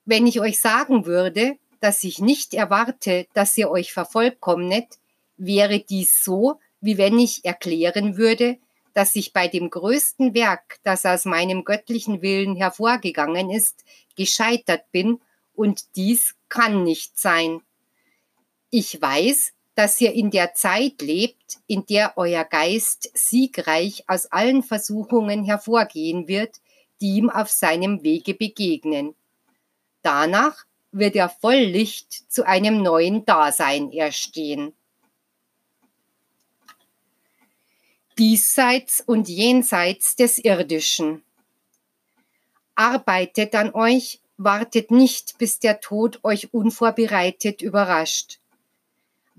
Wenn 0.05 0.27
ich 0.27 0.43
euch 0.43 0.61
sagen 0.61 1.07
würde, 1.07 1.57
dass 1.81 2.05
ich 2.05 2.19
nicht 2.19 2.53
erwarte, 2.53 3.27
dass 3.33 3.57
ihr 3.57 3.71
euch 3.71 3.95
vervollkommnet, 3.95 4.99
wäre 5.39 5.81
dies 5.81 6.23
so, 6.23 6.61
wie 6.83 6.99
wenn 6.99 7.19
ich 7.19 7.47
erklären 7.47 8.19
würde, 8.19 8.59
dass 8.93 9.17
ich 9.17 9.33
bei 9.33 9.49
dem 9.49 9.71
größten 9.71 10.35
Werk, 10.35 10.81
das 10.83 11.07
aus 11.07 11.25
meinem 11.25 11.65
göttlichen 11.65 12.21
Willen 12.21 12.57
hervorgegangen 12.57 13.49
ist, 13.49 13.85
gescheitert 14.17 14.85
bin, 14.93 15.19
und 15.55 15.97
dies 15.97 16.35
kann 16.51 16.85
nicht 16.85 17.19
sein. 17.19 17.63
Ich 18.69 19.01
weiß, 19.01 19.55
dass 19.75 19.99
ihr 20.03 20.13
in 20.13 20.31
der 20.31 20.53
Zeit 20.53 21.01
lebt, 21.01 21.59
in 21.67 21.87
der 21.87 22.13
euer 22.17 22.45
Geist 22.45 23.11
siegreich 23.15 24.05
aus 24.09 24.27
allen 24.27 24.63
Versuchungen 24.63 25.45
hervorgehen 25.45 26.29
wird, 26.29 26.61
die 27.01 27.17
ihm 27.17 27.31
auf 27.31 27.51
seinem 27.51 28.03
Wege 28.03 28.35
begegnen. 28.35 29.15
Danach 30.03 30.65
wird 30.93 31.17
er 31.17 31.29
voll 31.29 31.57
Licht 31.57 32.31
zu 32.31 32.47
einem 32.47 32.83
neuen 32.83 33.25
Dasein 33.25 33.93
erstehen. 33.93 34.73
Diesseits 38.19 39.01
und 39.01 39.29
jenseits 39.29 40.17
des 40.17 40.39
Irdischen. 40.39 41.23
Arbeitet 42.75 43.55
an 43.55 43.73
euch, 43.75 44.21
wartet 44.37 44.91
nicht, 44.91 45.39
bis 45.39 45.59
der 45.59 45.81
Tod 45.81 46.21
euch 46.23 46.53
unvorbereitet 46.53 47.63
überrascht 47.63 48.41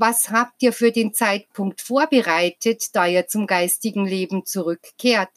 was 0.02 0.32
habt 0.32 0.64
ihr 0.64 0.74
für 0.74 0.92
den 0.92 1.14
Zeitpunkt 1.14 1.80
vorbereitet, 1.80 2.96
da 2.96 3.06
ihr 3.06 3.28
zum 3.28 3.46
geistigen 3.46 4.06
Leben 4.06 4.48
zurückkehrt? 4.48 5.30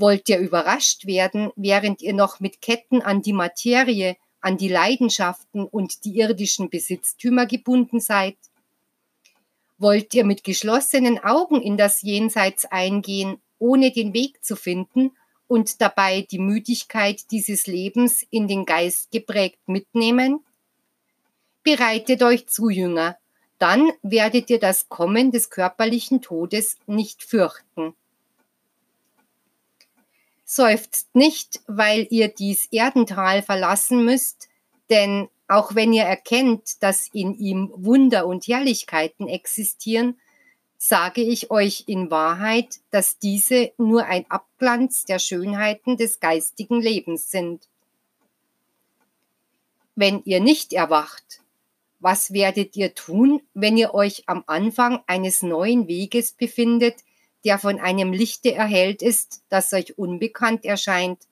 Wollt 0.00 0.28
ihr 0.28 0.38
überrascht 0.38 1.06
werden, 1.06 1.50
während 1.56 2.02
ihr 2.02 2.14
noch 2.14 2.38
mit 2.38 2.60
Ketten 2.62 3.02
an 3.02 3.20
die 3.20 3.32
Materie, 3.32 4.16
an 4.40 4.56
die 4.56 4.68
Leidenschaften 4.68 5.64
und 5.64 6.04
die 6.04 6.18
irdischen 6.20 6.70
Besitztümer 6.70 7.46
gebunden 7.46 7.98
seid? 7.98 8.36
Wollt 9.76 10.14
ihr 10.14 10.24
mit 10.24 10.44
geschlossenen 10.44 11.18
Augen 11.18 11.60
in 11.60 11.76
das 11.76 12.02
Jenseits 12.02 12.64
eingehen, 12.64 13.40
ohne 13.58 13.90
den 13.90 14.14
Weg 14.14 14.44
zu 14.44 14.54
finden 14.54 15.16
und 15.48 15.80
dabei 15.80 16.24
die 16.30 16.38
Müdigkeit 16.38 17.32
dieses 17.32 17.66
Lebens 17.66 18.24
in 18.30 18.46
den 18.46 18.66
Geist 18.66 19.10
geprägt 19.10 19.58
mitnehmen? 19.66 20.44
Bereitet 21.64 22.22
euch 22.22 22.46
zu, 22.46 22.68
Jünger, 22.68 23.18
dann 23.58 23.90
werdet 24.02 24.48
ihr 24.48 24.60
das 24.60 24.88
Kommen 24.88 25.32
des 25.32 25.50
körperlichen 25.50 26.22
Todes 26.22 26.76
nicht 26.86 27.24
fürchten. 27.24 27.94
Seufzt 30.50 31.14
nicht, 31.14 31.60
weil 31.66 32.06
ihr 32.08 32.28
dies 32.28 32.72
Erdental 32.72 33.42
verlassen 33.42 34.06
müsst, 34.06 34.48
denn 34.88 35.28
auch 35.46 35.74
wenn 35.74 35.92
ihr 35.92 36.04
erkennt, 36.04 36.82
dass 36.82 37.08
in 37.12 37.34
ihm 37.34 37.70
Wunder 37.74 38.26
und 38.26 38.48
Herrlichkeiten 38.48 39.28
existieren, 39.28 40.18
sage 40.78 41.20
ich 41.20 41.50
euch 41.50 41.84
in 41.86 42.10
Wahrheit, 42.10 42.76
dass 42.90 43.18
diese 43.18 43.72
nur 43.76 44.06
ein 44.06 44.24
Abglanz 44.30 45.04
der 45.04 45.18
Schönheiten 45.18 45.98
des 45.98 46.18
geistigen 46.18 46.80
Lebens 46.80 47.30
sind. 47.30 47.68
Wenn 49.96 50.22
ihr 50.24 50.40
nicht 50.40 50.72
erwacht, 50.72 51.42
was 52.00 52.32
werdet 52.32 52.74
ihr 52.74 52.94
tun, 52.94 53.42
wenn 53.52 53.76
ihr 53.76 53.92
euch 53.92 54.22
am 54.24 54.44
Anfang 54.46 55.02
eines 55.06 55.42
neuen 55.42 55.88
Weges 55.88 56.32
befindet, 56.32 57.04
der 57.48 57.58
von 57.58 57.80
einem 57.80 58.12
Lichte 58.12 58.54
erhellt 58.54 59.00
ist, 59.00 59.40
das 59.48 59.72
euch 59.72 59.96
unbekannt 59.96 60.66
erscheint? 60.66 61.22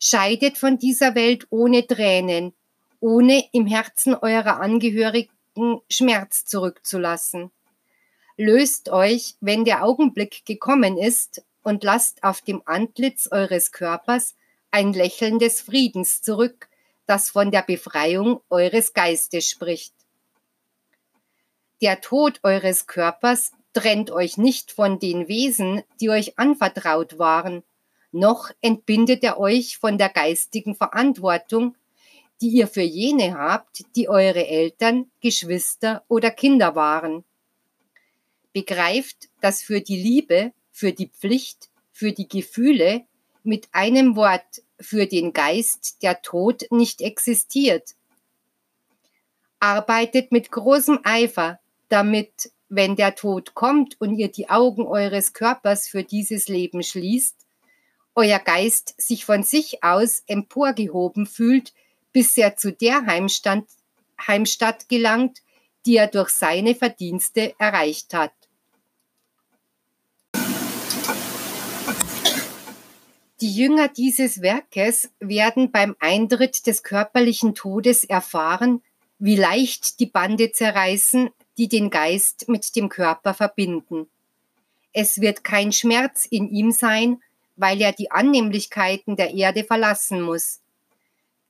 Scheidet 0.00 0.56
von 0.56 0.78
dieser 0.78 1.14
Welt 1.14 1.46
ohne 1.50 1.86
Tränen, 1.86 2.54
ohne 2.98 3.44
im 3.52 3.66
Herzen 3.66 4.14
eurer 4.14 4.60
Angehörigen 4.60 5.28
Schmerz 5.90 6.46
zurückzulassen. 6.46 7.50
Löst 8.38 8.88
euch, 8.88 9.34
wenn 9.40 9.66
der 9.66 9.84
Augenblick 9.84 10.46
gekommen 10.46 10.96
ist, 10.96 11.42
und 11.62 11.84
lasst 11.84 12.24
auf 12.24 12.40
dem 12.40 12.62
Antlitz 12.64 13.28
eures 13.30 13.72
Körpers 13.72 14.36
ein 14.70 14.94
Lächeln 14.94 15.38
des 15.38 15.60
Friedens 15.60 16.22
zurück, 16.22 16.70
das 17.04 17.28
von 17.28 17.50
der 17.50 17.62
Befreiung 17.62 18.40
eures 18.48 18.94
Geistes 18.94 19.50
spricht. 19.50 19.92
Der 21.82 22.00
Tod 22.00 22.40
eures 22.42 22.86
Körpers 22.86 23.52
trennt 23.72 24.10
euch 24.10 24.36
nicht 24.36 24.72
von 24.72 24.98
den 24.98 25.28
Wesen, 25.28 25.82
die 26.00 26.10
euch 26.10 26.38
anvertraut 26.38 27.18
waren, 27.18 27.62
noch 28.12 28.50
entbindet 28.60 29.24
er 29.24 29.38
euch 29.38 29.78
von 29.78 29.96
der 29.96 30.10
geistigen 30.10 30.74
Verantwortung, 30.74 31.76
die 32.42 32.48
ihr 32.48 32.66
für 32.66 32.82
jene 32.82 33.38
habt, 33.38 33.84
die 33.96 34.08
eure 34.08 34.46
Eltern, 34.46 35.10
Geschwister 35.20 36.04
oder 36.08 36.30
Kinder 36.30 36.74
waren. 36.74 37.24
Begreift, 38.52 39.30
dass 39.40 39.62
für 39.62 39.80
die 39.80 39.96
Liebe, 39.96 40.52
für 40.70 40.92
die 40.92 41.08
Pflicht, 41.08 41.70
für 41.90 42.12
die 42.12 42.28
Gefühle, 42.28 43.06
mit 43.44 43.68
einem 43.72 44.14
Wort 44.16 44.62
für 44.78 45.06
den 45.06 45.32
Geist 45.32 46.02
der 46.02 46.20
Tod 46.20 46.64
nicht 46.70 47.00
existiert. 47.00 47.94
Arbeitet 49.58 50.32
mit 50.32 50.50
großem 50.50 51.00
Eifer, 51.04 51.60
damit, 51.88 52.50
wenn 52.74 52.96
der 52.96 53.14
Tod 53.14 53.52
kommt 53.52 54.00
und 54.00 54.16
ihr 54.16 54.28
die 54.28 54.48
Augen 54.48 54.86
eures 54.86 55.34
Körpers 55.34 55.86
für 55.88 56.04
dieses 56.04 56.48
Leben 56.48 56.82
schließt, 56.82 57.36
euer 58.14 58.38
Geist 58.38 58.94
sich 58.96 59.26
von 59.26 59.42
sich 59.42 59.84
aus 59.84 60.22
emporgehoben 60.26 61.26
fühlt, 61.26 61.74
bis 62.12 62.34
er 62.38 62.56
zu 62.56 62.72
der 62.72 63.04
Heimstand, 63.04 63.68
Heimstatt 64.26 64.88
gelangt, 64.88 65.42
die 65.84 65.96
er 65.96 66.06
durch 66.06 66.30
seine 66.30 66.74
Verdienste 66.74 67.54
erreicht 67.58 68.14
hat. 68.14 68.32
Die 73.42 73.54
Jünger 73.54 73.88
dieses 73.88 74.40
Werkes 74.40 75.10
werden 75.20 75.72
beim 75.72 75.94
Eintritt 75.98 76.66
des 76.66 76.82
körperlichen 76.82 77.54
Todes 77.54 78.04
erfahren, 78.04 78.82
wie 79.18 79.36
leicht 79.36 80.00
die 80.00 80.06
Bande 80.06 80.52
zerreißen, 80.52 81.30
die 81.58 81.68
den 81.68 81.90
Geist 81.90 82.48
mit 82.48 82.74
dem 82.76 82.88
Körper 82.88 83.34
verbinden. 83.34 84.08
Es 84.92 85.20
wird 85.20 85.44
kein 85.44 85.72
Schmerz 85.72 86.26
in 86.26 86.48
ihm 86.48 86.70
sein, 86.70 87.22
weil 87.56 87.80
er 87.80 87.92
die 87.92 88.10
Annehmlichkeiten 88.10 89.16
der 89.16 89.34
Erde 89.34 89.64
verlassen 89.64 90.20
muss. 90.20 90.60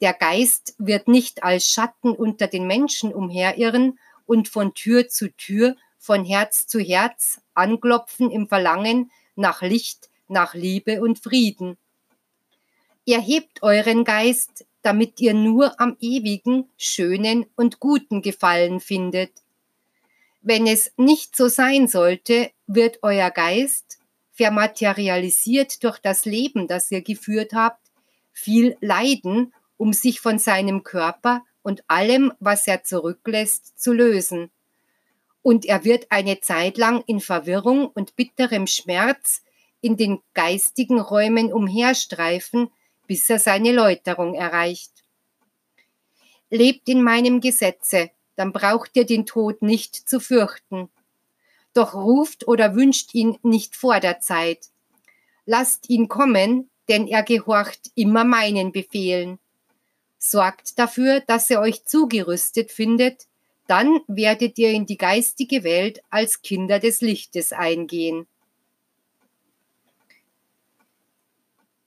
Der 0.00 0.14
Geist 0.14 0.74
wird 0.78 1.08
nicht 1.08 1.44
als 1.44 1.66
Schatten 1.66 2.10
unter 2.10 2.48
den 2.48 2.66
Menschen 2.66 3.14
umherirren 3.14 3.98
und 4.26 4.48
von 4.48 4.74
Tür 4.74 5.08
zu 5.08 5.30
Tür, 5.36 5.76
von 5.98 6.24
Herz 6.24 6.66
zu 6.66 6.80
Herz 6.80 7.40
anklopfen 7.54 8.30
im 8.30 8.48
Verlangen 8.48 9.10
nach 9.36 9.62
Licht, 9.62 10.10
nach 10.26 10.54
Liebe 10.54 11.00
und 11.00 11.20
Frieden. 11.20 11.76
Erhebt 13.06 13.62
euren 13.62 14.04
Geist, 14.04 14.64
damit 14.82 15.20
ihr 15.20 15.34
nur 15.34 15.80
am 15.80 15.96
ewigen, 16.00 16.68
schönen 16.76 17.46
und 17.56 17.78
guten 17.78 18.22
Gefallen 18.22 18.80
findet. 18.80 19.41
Wenn 20.42 20.66
es 20.66 20.92
nicht 20.96 21.36
so 21.36 21.46
sein 21.46 21.86
sollte, 21.86 22.50
wird 22.66 22.98
euer 23.02 23.30
Geist, 23.30 23.98
vermaterialisiert 24.32 25.84
durch 25.84 25.98
das 26.00 26.24
Leben, 26.24 26.66
das 26.66 26.90
ihr 26.90 27.00
geführt 27.00 27.52
habt, 27.52 27.92
viel 28.32 28.76
leiden, 28.80 29.54
um 29.76 29.92
sich 29.92 30.20
von 30.20 30.40
seinem 30.40 30.82
Körper 30.82 31.44
und 31.62 31.84
allem, 31.86 32.32
was 32.40 32.66
er 32.66 32.82
zurücklässt, 32.82 33.80
zu 33.80 33.92
lösen. 33.92 34.50
Und 35.42 35.64
er 35.64 35.84
wird 35.84 36.10
eine 36.10 36.40
Zeit 36.40 36.76
lang 36.76 37.04
in 37.06 37.20
Verwirrung 37.20 37.86
und 37.86 38.16
bitterem 38.16 38.66
Schmerz 38.66 39.42
in 39.80 39.96
den 39.96 40.20
geistigen 40.34 41.00
Räumen 41.00 41.52
umherstreifen, 41.52 42.70
bis 43.06 43.30
er 43.30 43.38
seine 43.38 43.72
Läuterung 43.72 44.34
erreicht. 44.34 44.90
Lebt 46.50 46.88
in 46.88 47.02
meinem 47.02 47.40
Gesetze, 47.40 48.10
dann 48.36 48.52
braucht 48.52 48.96
ihr 48.96 49.06
den 49.06 49.26
Tod 49.26 49.62
nicht 49.62 49.94
zu 50.08 50.20
fürchten. 50.20 50.88
Doch 51.74 51.94
ruft 51.94 52.46
oder 52.46 52.74
wünscht 52.74 53.14
ihn 53.14 53.38
nicht 53.42 53.76
vor 53.76 54.00
der 54.00 54.20
Zeit. 54.20 54.68
Lasst 55.46 55.88
ihn 55.90 56.08
kommen, 56.08 56.70
denn 56.88 57.06
er 57.06 57.22
gehorcht 57.22 57.90
immer 57.94 58.24
meinen 58.24 58.72
Befehlen. 58.72 59.38
Sorgt 60.18 60.78
dafür, 60.78 61.20
dass 61.20 61.50
er 61.50 61.60
euch 61.60 61.84
zugerüstet 61.84 62.70
findet, 62.70 63.26
dann 63.66 64.00
werdet 64.06 64.58
ihr 64.58 64.70
in 64.70 64.86
die 64.86 64.96
geistige 64.96 65.64
Welt 65.64 66.02
als 66.10 66.42
Kinder 66.42 66.78
des 66.78 67.00
Lichtes 67.00 67.52
eingehen. 67.52 68.26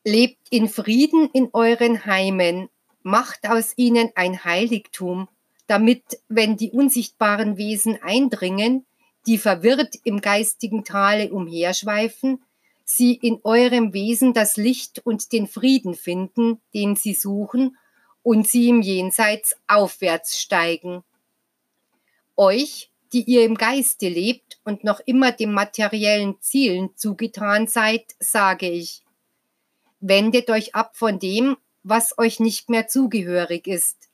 Lebt 0.03 0.47
in 0.49 0.69
Frieden 0.69 1.29
in 1.33 1.49
euren 1.53 2.05
Heimen, 2.05 2.69
macht 3.03 3.47
aus 3.47 3.73
ihnen 3.75 4.11
ein 4.15 4.43
Heiligtum, 4.43 5.27
damit, 5.67 6.03
wenn 6.27 6.57
die 6.57 6.71
unsichtbaren 6.71 7.57
Wesen 7.57 8.01
eindringen, 8.01 8.85
die 9.27 9.37
verwirrt 9.37 9.95
im 10.03 10.21
geistigen 10.21 10.83
Tale 10.83 11.31
umherschweifen, 11.31 12.43
sie 12.83 13.15
in 13.15 13.39
eurem 13.43 13.93
Wesen 13.93 14.33
das 14.33 14.57
Licht 14.57 14.99
und 15.03 15.31
den 15.31 15.47
Frieden 15.47 15.95
finden, 15.95 16.61
den 16.73 16.95
sie 16.95 17.15
suchen 17.15 17.77
und 18.21 18.47
sie 18.47 18.69
im 18.69 18.81
Jenseits 18.81 19.55
aufwärts 19.67 20.39
steigen. 20.39 21.03
Euch, 22.35 22.91
die 23.13 23.23
ihr 23.23 23.43
im 23.43 23.55
Geiste 23.55 24.09
lebt 24.09 24.59
und 24.63 24.83
noch 24.83 24.99
immer 24.99 25.31
dem 25.31 25.53
materiellen 25.53 26.39
Zielen 26.41 26.89
zugetan 26.95 27.67
seid, 27.67 28.03
sage 28.19 28.69
ich, 28.69 29.03
wendet 29.99 30.49
euch 30.49 30.75
ab 30.75 30.97
von 30.97 31.17
dem, 31.19 31.57
was 31.83 32.17
euch 32.17 32.39
nicht 32.39 32.69
mehr 32.69 32.87
zugehörig 32.87 33.67
ist. 33.67 34.04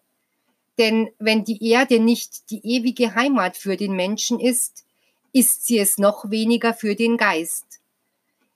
Denn 0.77 1.09
wenn 1.19 1.43
die 1.43 1.69
Erde 1.69 1.99
nicht 1.99 2.49
die 2.49 2.65
ewige 2.65 3.15
Heimat 3.15 3.57
für 3.57 3.77
den 3.77 3.95
Menschen 3.95 4.39
ist, 4.39 4.85
ist 5.33 5.65
sie 5.65 5.79
es 5.79 5.97
noch 5.97 6.29
weniger 6.29 6.73
für 6.73 6.95
den 6.95 7.17
Geist. 7.17 7.81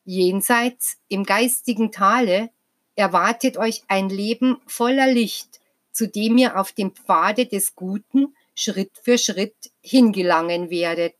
Jenseits 0.05 0.97
im 1.07 1.23
geistigen 1.23 1.91
Tale 1.91 2.49
erwartet 2.95 3.57
euch 3.57 3.83
ein 3.87 4.09
Leben 4.09 4.57
voller 4.67 5.07
Licht, 5.07 5.59
zu 5.91 6.07
dem 6.07 6.37
ihr 6.37 6.59
auf 6.59 6.71
dem 6.71 6.91
Pfade 6.91 7.45
des 7.45 7.75
Guten 7.75 8.35
Schritt 8.53 8.91
für 9.01 9.17
Schritt 9.17 9.71
hingelangen 9.81 10.69
werdet. 10.69 11.15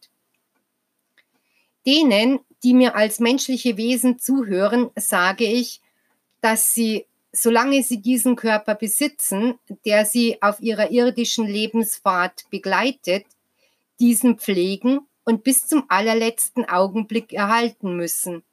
Denen, 1.86 2.40
die 2.64 2.74
mir 2.74 2.96
als 2.96 3.20
menschliche 3.20 3.78
Wesen 3.78 4.20
zuhören, 4.20 4.90
sage 4.96 5.46
ich, 5.46 5.82
dass 6.42 6.74
sie, 6.74 7.06
solange 7.36 7.84
sie 7.84 8.02
diesen 8.02 8.36
Körper 8.36 8.76
besitzen, 8.76 9.60
der 9.86 10.06
sie 10.06 10.42
auf 10.42 10.60
ihrer 10.60 10.92
irdischen 10.92 11.48
Lebensfahrt 11.48 12.46
begleitet, 12.50 13.26
diesen 14.00 14.38
pflegen 14.38 15.00
und 15.24 15.44
bis 15.44 15.68
zum 15.68 15.86
allerletzten 15.90 16.66
Augenblick 16.66 17.34
erhalten 17.34 17.96
müssen 17.96 18.44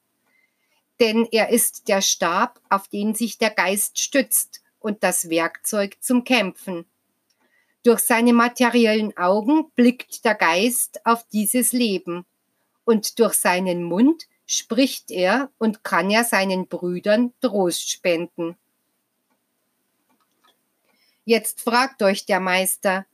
denn 1.03 1.27
er 1.33 1.49
ist 1.49 1.89
der 1.89 2.01
Stab, 2.01 2.61
auf 2.71 2.87
den 2.87 3.15
sich 3.15 3.37
der 3.37 3.51
Geist 3.51 3.99
stützt 3.99 4.63
und 4.79 5.03
das 5.03 5.29
Werkzeug 5.29 5.97
zum 6.01 6.23
Kämpfen. 6.23 6.87
Durch 7.83 7.99
seine 7.99 8.33
materiellen 8.33 9.17
Augen 9.17 9.73
blickt 9.75 10.25
der 10.25 10.37
Geist 10.37 11.05
auf 11.05 11.27
dieses 11.33 11.73
Leben 11.73 12.25
und 12.85 13.19
durch 13.19 13.35
seinen 13.35 13.83
Mund 13.83 14.29
spricht 14.47 15.11
er 15.11 15.51
und 15.59 15.83
kann 15.83 16.09
er 16.09 16.23
seinen 16.23 16.69
Brüdern 16.69 17.33
Trost 17.41 17.91
spenden. 17.91 18.57
Jetzt 21.25 21.61
fragt 21.61 22.03
euch 22.03 22.27
der 22.27 22.41
Meister, 22.41 23.07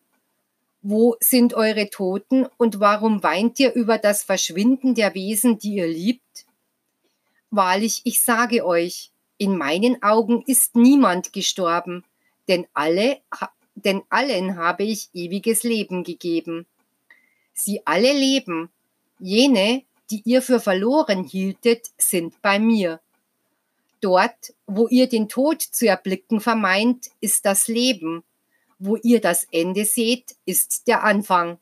wo 0.80 1.16
sind 1.20 1.54
eure 1.54 1.90
Toten 1.90 2.46
und 2.56 2.80
warum 2.80 3.22
weint 3.22 3.60
ihr 3.60 3.74
über 3.74 3.98
das 3.98 4.22
Verschwinden 4.22 4.94
der 4.94 5.14
Wesen, 5.14 5.58
die 5.58 5.74
ihr 5.74 5.88
liebt? 5.88 6.46
Wahrlich, 7.50 8.00
ich 8.04 8.22
sage 8.22 8.64
euch, 8.64 9.10
in 9.36 9.56
meinen 9.56 10.02
Augen 10.02 10.42
ist 10.46 10.74
niemand 10.74 11.32
gestorben, 11.32 12.04
denn 12.48 12.66
alle, 12.72 13.20
denn 13.74 14.02
allen 14.08 14.56
habe 14.56 14.84
ich 14.84 15.10
ewiges 15.12 15.62
Leben 15.62 16.02
gegeben. 16.02 16.66
Sie 17.52 17.82
alle 17.84 18.12
leben. 18.12 18.70
Jene, 19.18 19.82
die 20.10 20.22
ihr 20.24 20.42
für 20.42 20.60
verloren 20.60 21.24
hieltet, 21.24 21.90
sind 21.98 22.40
bei 22.40 22.58
mir. 22.58 23.00
Dort, 24.00 24.54
wo 24.66 24.88
ihr 24.88 25.08
den 25.08 25.28
Tod 25.28 25.62
zu 25.62 25.86
erblicken 25.86 26.40
vermeint, 26.40 27.10
ist 27.20 27.44
das 27.44 27.68
Leben. 27.68 28.22
Wo 28.78 28.96
ihr 28.96 29.20
das 29.20 29.46
Ende 29.50 29.84
seht, 29.84 30.36
ist 30.44 30.86
der 30.86 31.02
Anfang 31.02 31.58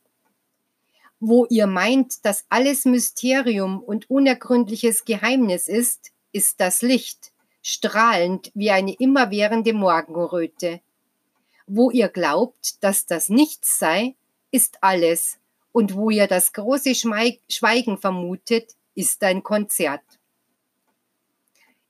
wo 1.19 1.45
ihr 1.49 1.67
meint, 1.67 2.25
dass 2.25 2.45
alles 2.49 2.85
Mysterium 2.85 3.81
und 3.81 4.09
unergründliches 4.09 5.05
Geheimnis 5.05 5.67
ist, 5.67 6.11
ist 6.31 6.59
das 6.59 6.81
Licht, 6.81 7.31
strahlend 7.63 8.51
wie 8.53 8.71
eine 8.71 8.93
immerwährende 8.93 9.73
Morgenröte. 9.73 10.81
Wo 11.65 11.89
ihr 11.89 12.09
glaubt, 12.09 12.83
dass 12.83 13.05
das 13.05 13.29
Nichts 13.29 13.79
sei, 13.79 14.15
ist 14.51 14.77
alles, 14.81 15.39
und 15.71 15.95
wo 15.95 16.09
ihr 16.09 16.27
das 16.27 16.53
große 16.53 16.95
Schweigen 16.95 17.97
vermutet, 17.97 18.75
ist 18.95 19.23
ein 19.23 19.43
Konzert. 19.43 20.01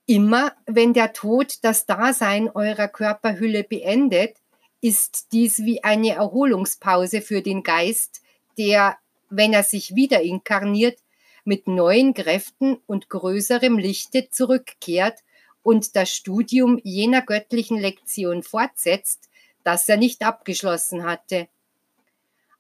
Immer 0.10 0.54
wenn 0.66 0.94
der 0.94 1.12
Tod 1.12 1.56
das 1.64 1.86
Dasein 1.86 2.50
eurer 2.50 2.88
Körperhülle 2.88 3.66
beendet, 3.66 4.38
ist 4.80 5.34
dies 5.34 5.60
wie 5.60 5.84
eine 5.84 6.12
Erholungspause 6.12 7.22
für 7.22 7.42
den 7.42 7.62
Geist, 7.62 8.22
der 8.58 8.98
wenn 9.30 9.52
er 9.52 9.64
sich 9.64 9.96
wieder 9.96 10.22
inkarniert, 10.22 11.00
mit 11.44 11.68
neuen 11.68 12.14
Kräften 12.14 12.78
und 12.88 13.10
größerem 13.10 13.78
Lichte 13.78 14.30
zurückkehrt 14.30 15.20
und 15.64 15.96
das 15.96 16.10
Studium 16.10 16.80
jener 16.84 17.22
göttlichen 17.22 17.78
Lektion 17.78 18.44
fortsetzt, 18.44 19.30
das 19.64 19.88
er 19.90 19.98
nicht 19.98 20.24
abgeschlossen 20.24 21.04
hatte. 21.04 21.48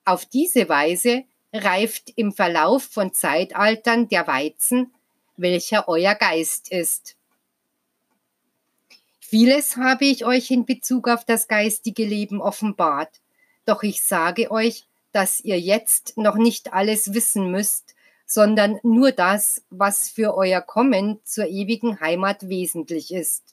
Auf 0.03 0.25
diese 0.25 0.67
Weise 0.67 1.23
reift 1.53 2.11
im 2.15 2.33
Verlauf 2.33 2.83
von 2.83 3.13
Zeitaltern 3.13 4.09
der 4.09 4.27
Weizen, 4.27 4.93
welcher 5.37 5.87
euer 5.87 6.15
Geist 6.15 6.71
ist. 6.71 7.16
Vieles 9.29 9.75
habe 9.75 10.05
ich 10.05 10.23
euch 10.23 10.51
in 10.51 10.65
Bezug 10.65 11.09
auf 11.09 11.25
das 11.25 11.49
geistige 11.49 12.05
Leben 12.05 12.39
offenbart, 12.39 13.19
doch 13.65 13.83
ich 13.83 14.01
sage 14.01 14.49
euch, 14.51 14.87
dass 15.11 15.41
ihr 15.41 15.59
jetzt 15.59 16.15
noch 16.15 16.35
nicht 16.35 16.71
alles 16.71 17.13
wissen 17.13 17.51
müsst, 17.51 17.93
sondern 18.25 18.79
nur 18.83 19.11
das, 19.11 19.63
was 19.69 20.07
für 20.07 20.33
euer 20.33 20.61
Kommen 20.61 21.19
zur 21.25 21.45
ewigen 21.47 21.99
Heimat 21.99 22.47
wesentlich 22.47 23.13
ist. 23.13 23.43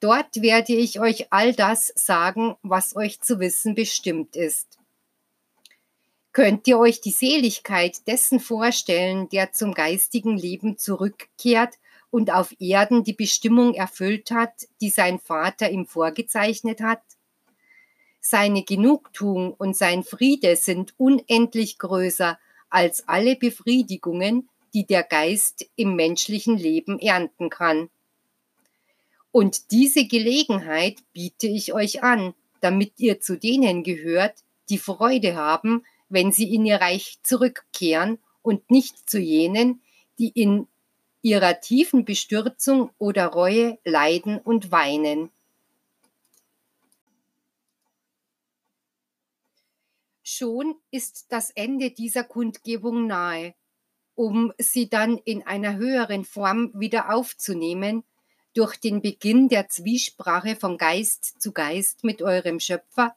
Dort 0.00 0.42
werde 0.42 0.74
ich 0.74 1.00
euch 1.00 1.32
all 1.32 1.54
das 1.54 1.90
sagen, 1.96 2.54
was 2.62 2.94
euch 2.94 3.22
zu 3.22 3.40
wissen 3.40 3.74
bestimmt 3.74 4.36
ist. 4.36 4.78
Könnt 6.34 6.68
ihr 6.68 6.78
euch 6.78 7.00
die 7.00 7.10
Seligkeit 7.10 8.06
dessen 8.06 8.38
vorstellen, 8.38 9.30
der 9.30 9.52
zum 9.52 9.72
geistigen 9.72 10.36
Leben 10.36 10.76
zurückkehrt 10.76 11.78
und 12.12 12.30
auf 12.30 12.54
Erden 12.60 13.04
die 13.04 13.14
Bestimmung 13.14 13.72
erfüllt 13.72 14.30
hat, 14.30 14.68
die 14.82 14.90
sein 14.90 15.18
Vater 15.18 15.70
ihm 15.70 15.86
vorgezeichnet 15.86 16.82
hat? 16.82 17.00
Seine 18.20 18.62
Genugtuung 18.62 19.54
und 19.54 19.74
sein 19.76 20.04
Friede 20.04 20.54
sind 20.56 20.94
unendlich 20.98 21.78
größer 21.78 22.38
als 22.68 23.08
alle 23.08 23.34
Befriedigungen, 23.34 24.48
die 24.74 24.86
der 24.86 25.02
Geist 25.02 25.66
im 25.74 25.96
menschlichen 25.96 26.56
Leben 26.56 26.98
ernten 26.98 27.48
kann. 27.48 27.88
Und 29.32 29.70
diese 29.70 30.06
Gelegenheit 30.06 30.98
biete 31.14 31.46
ich 31.46 31.72
euch 31.72 32.02
an, 32.02 32.34
damit 32.60 32.92
ihr 32.98 33.20
zu 33.20 33.38
denen 33.38 33.84
gehört, 33.84 34.34
die 34.68 34.78
Freude 34.78 35.34
haben, 35.34 35.84
wenn 36.10 36.30
sie 36.30 36.54
in 36.54 36.66
ihr 36.66 36.76
Reich 36.76 37.18
zurückkehren 37.22 38.18
und 38.42 38.70
nicht 38.70 39.08
zu 39.08 39.18
jenen, 39.18 39.80
die 40.18 40.28
in 40.28 40.68
ihrer 41.22 41.60
tiefen 41.60 42.04
Bestürzung 42.04 42.90
oder 42.98 43.26
Reue 43.26 43.78
leiden 43.84 44.38
und 44.38 44.70
weinen. 44.70 45.30
Schon 50.24 50.74
ist 50.90 51.26
das 51.30 51.50
Ende 51.50 51.90
dieser 51.90 52.24
Kundgebung 52.24 53.06
nahe. 53.06 53.54
Um 54.14 54.52
sie 54.58 54.88
dann 54.88 55.18
in 55.18 55.46
einer 55.46 55.76
höheren 55.76 56.24
Form 56.24 56.70
wieder 56.74 57.14
aufzunehmen, 57.14 58.04
durch 58.54 58.76
den 58.76 59.00
Beginn 59.00 59.48
der 59.48 59.68
Zwiesprache 59.68 60.56
von 60.56 60.76
Geist 60.76 61.40
zu 61.40 61.52
Geist 61.52 62.04
mit 62.04 62.20
eurem 62.20 62.60
Schöpfer, 62.60 63.16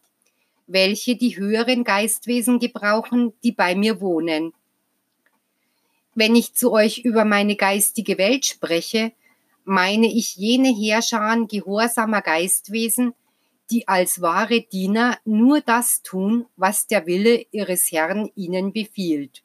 welche 0.68 1.16
die 1.16 1.38
höheren 1.38 1.84
Geistwesen 1.84 2.60
gebrauchen, 2.60 3.34
die 3.44 3.52
bei 3.52 3.76
mir 3.76 4.00
wohnen. 4.00 4.54
Wenn 6.16 6.36
ich 6.36 6.54
zu 6.54 6.72
euch 6.72 7.00
über 7.00 7.26
meine 7.26 7.58
geistige 7.58 8.18
Welt 8.18 8.46
spreche, 8.46 9.12
meine 9.66 10.08
ich 10.08 10.38
jene 10.38 10.70
Heerscharen 10.70 11.48
gehorsamer 11.48 12.22
Geistwesen, 12.22 13.14
die 13.70 13.88
als 13.88 14.22
wahre 14.22 14.62
Diener 14.62 15.18
nur 15.26 15.60
das 15.60 16.02
tun, 16.04 16.46
was 16.56 16.88
der 16.88 17.06
Wille 17.06 17.46
ihres 17.52 17.92
Herrn 17.92 18.30
ihnen 18.36 18.72
befiehlt. 18.72 19.44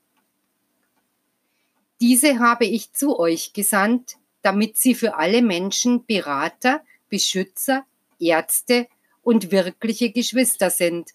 Diese 2.01 2.39
habe 2.39 2.67
ich 2.67 2.93
zu 2.93 3.19
euch 3.19 3.53
gesandt, 3.53 4.17
damit 4.43 4.77
sie 4.77 4.95
für 4.95 5.17
alle 5.17 5.43
Menschen 5.43 6.07
Berater, 6.07 6.83
Beschützer, 7.09 7.85
Ärzte 8.19 8.87
und 9.23 9.51
wirkliche 9.51 10.13
Geschwister 10.13 10.71
sind. 10.71 11.11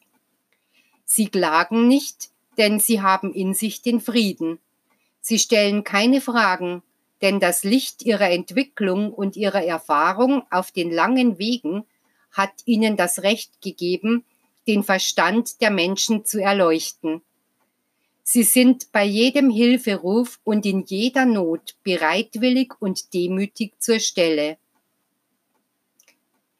Sie 1.06 1.28
klagen 1.28 1.88
nicht, 1.88 2.30
denn 2.58 2.80
sie 2.80 3.02
haben 3.02 3.34
in 3.34 3.54
sich 3.54 3.82
den 3.82 4.02
Frieden. 4.02 4.60
Sie 5.28 5.40
stellen 5.40 5.84
keine 5.84 6.22
Fragen, 6.22 6.84
denn 7.24 7.40
das 7.40 7.64
Licht 7.64 8.04
ihrer 8.04 8.30
Entwicklung 8.30 9.12
und 9.12 9.36
ihrer 9.36 9.64
Erfahrung 9.64 10.44
auf 10.52 10.72
den 10.72 10.92
langen 10.92 11.40
Wegen 11.40 11.84
hat 12.32 12.52
ihnen 12.66 12.96
das 12.96 13.24
Recht 13.24 13.60
gegeben, 13.60 14.24
den 14.68 14.84
Verstand 14.84 15.62
der 15.62 15.72
Menschen 15.72 16.26
zu 16.26 16.40
erleuchten. 16.40 17.24
Sie 18.22 18.44
sind 18.44 18.92
bei 18.92 19.04
jedem 19.04 19.50
Hilferuf 19.50 20.40
und 20.44 20.64
in 20.64 20.84
jeder 20.84 21.26
Not 21.26 21.76
bereitwillig 21.82 22.74
und 22.80 23.12
demütig 23.16 23.74
zur 23.80 24.00
Stelle. 24.00 24.60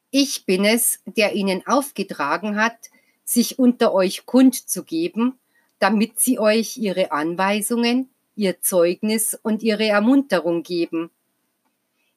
Ich 0.10 0.48
bin 0.48 0.66
es, 0.66 1.02
der 1.06 1.36
ihnen 1.36 1.68
aufgetragen 1.68 2.56
hat, 2.56 2.90
sich 3.26 3.60
unter 3.60 3.94
euch 3.94 4.26
kundzugeben, 4.26 5.38
damit 5.78 6.20
sie 6.20 6.40
euch 6.40 6.78
ihre 6.78 7.12
Anweisungen, 7.12 8.10
ihr 8.36 8.62
Zeugnis 8.62 9.38
und 9.42 9.64
ihre 9.64 9.86
Ermunterung 9.86 10.64
geben. 10.64 11.12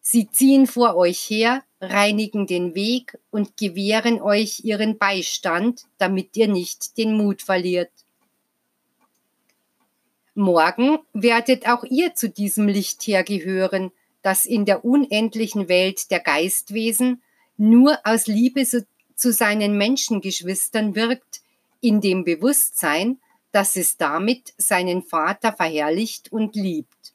Sie 0.00 0.30
ziehen 0.30 0.66
vor 0.66 0.96
euch 0.96 1.18
her, 1.28 1.62
reinigen 1.80 2.46
den 2.46 2.74
Weg 2.74 3.18
und 3.30 3.56
gewähren 3.56 4.20
euch 4.20 4.60
ihren 4.64 4.98
Beistand, 4.98 5.84
damit 5.98 6.36
ihr 6.36 6.48
nicht 6.48 6.96
den 6.96 7.16
Mut 7.16 7.42
verliert. 7.42 7.90
Morgen 10.34 10.98
werdet 11.12 11.68
auch 11.68 11.84
ihr 11.84 12.14
zu 12.14 12.28
diesem 12.28 12.68
Licht 12.68 13.06
hergehören, 13.06 13.90
das 14.22 14.46
in 14.46 14.64
der 14.64 14.84
unendlichen 14.84 15.68
Welt 15.68 16.10
der 16.10 16.20
Geistwesen 16.20 17.22
nur 17.56 17.98
aus 18.04 18.26
Liebe 18.26 18.64
zu 18.64 19.32
seinen 19.32 19.76
Menschengeschwistern 19.76 20.94
wirkt, 20.94 21.42
in 21.80 22.00
dem 22.00 22.24
Bewusstsein, 22.24 23.18
dass 23.52 23.76
es 23.76 23.96
damit 23.96 24.52
seinen 24.58 25.02
Vater 25.02 25.52
verherrlicht 25.52 26.32
und 26.32 26.54
liebt. 26.54 27.14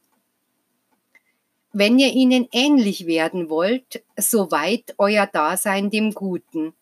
Wenn 1.76 1.98
ihr 1.98 2.14
ihnen 2.14 2.48
ähnlich 2.52 3.08
werden 3.08 3.50
wollt, 3.50 4.04
so 4.16 4.52
weiht 4.52 4.94
euer 5.00 5.26
Dasein 5.26 5.90
dem 5.90 6.14
Guten. 6.14 6.74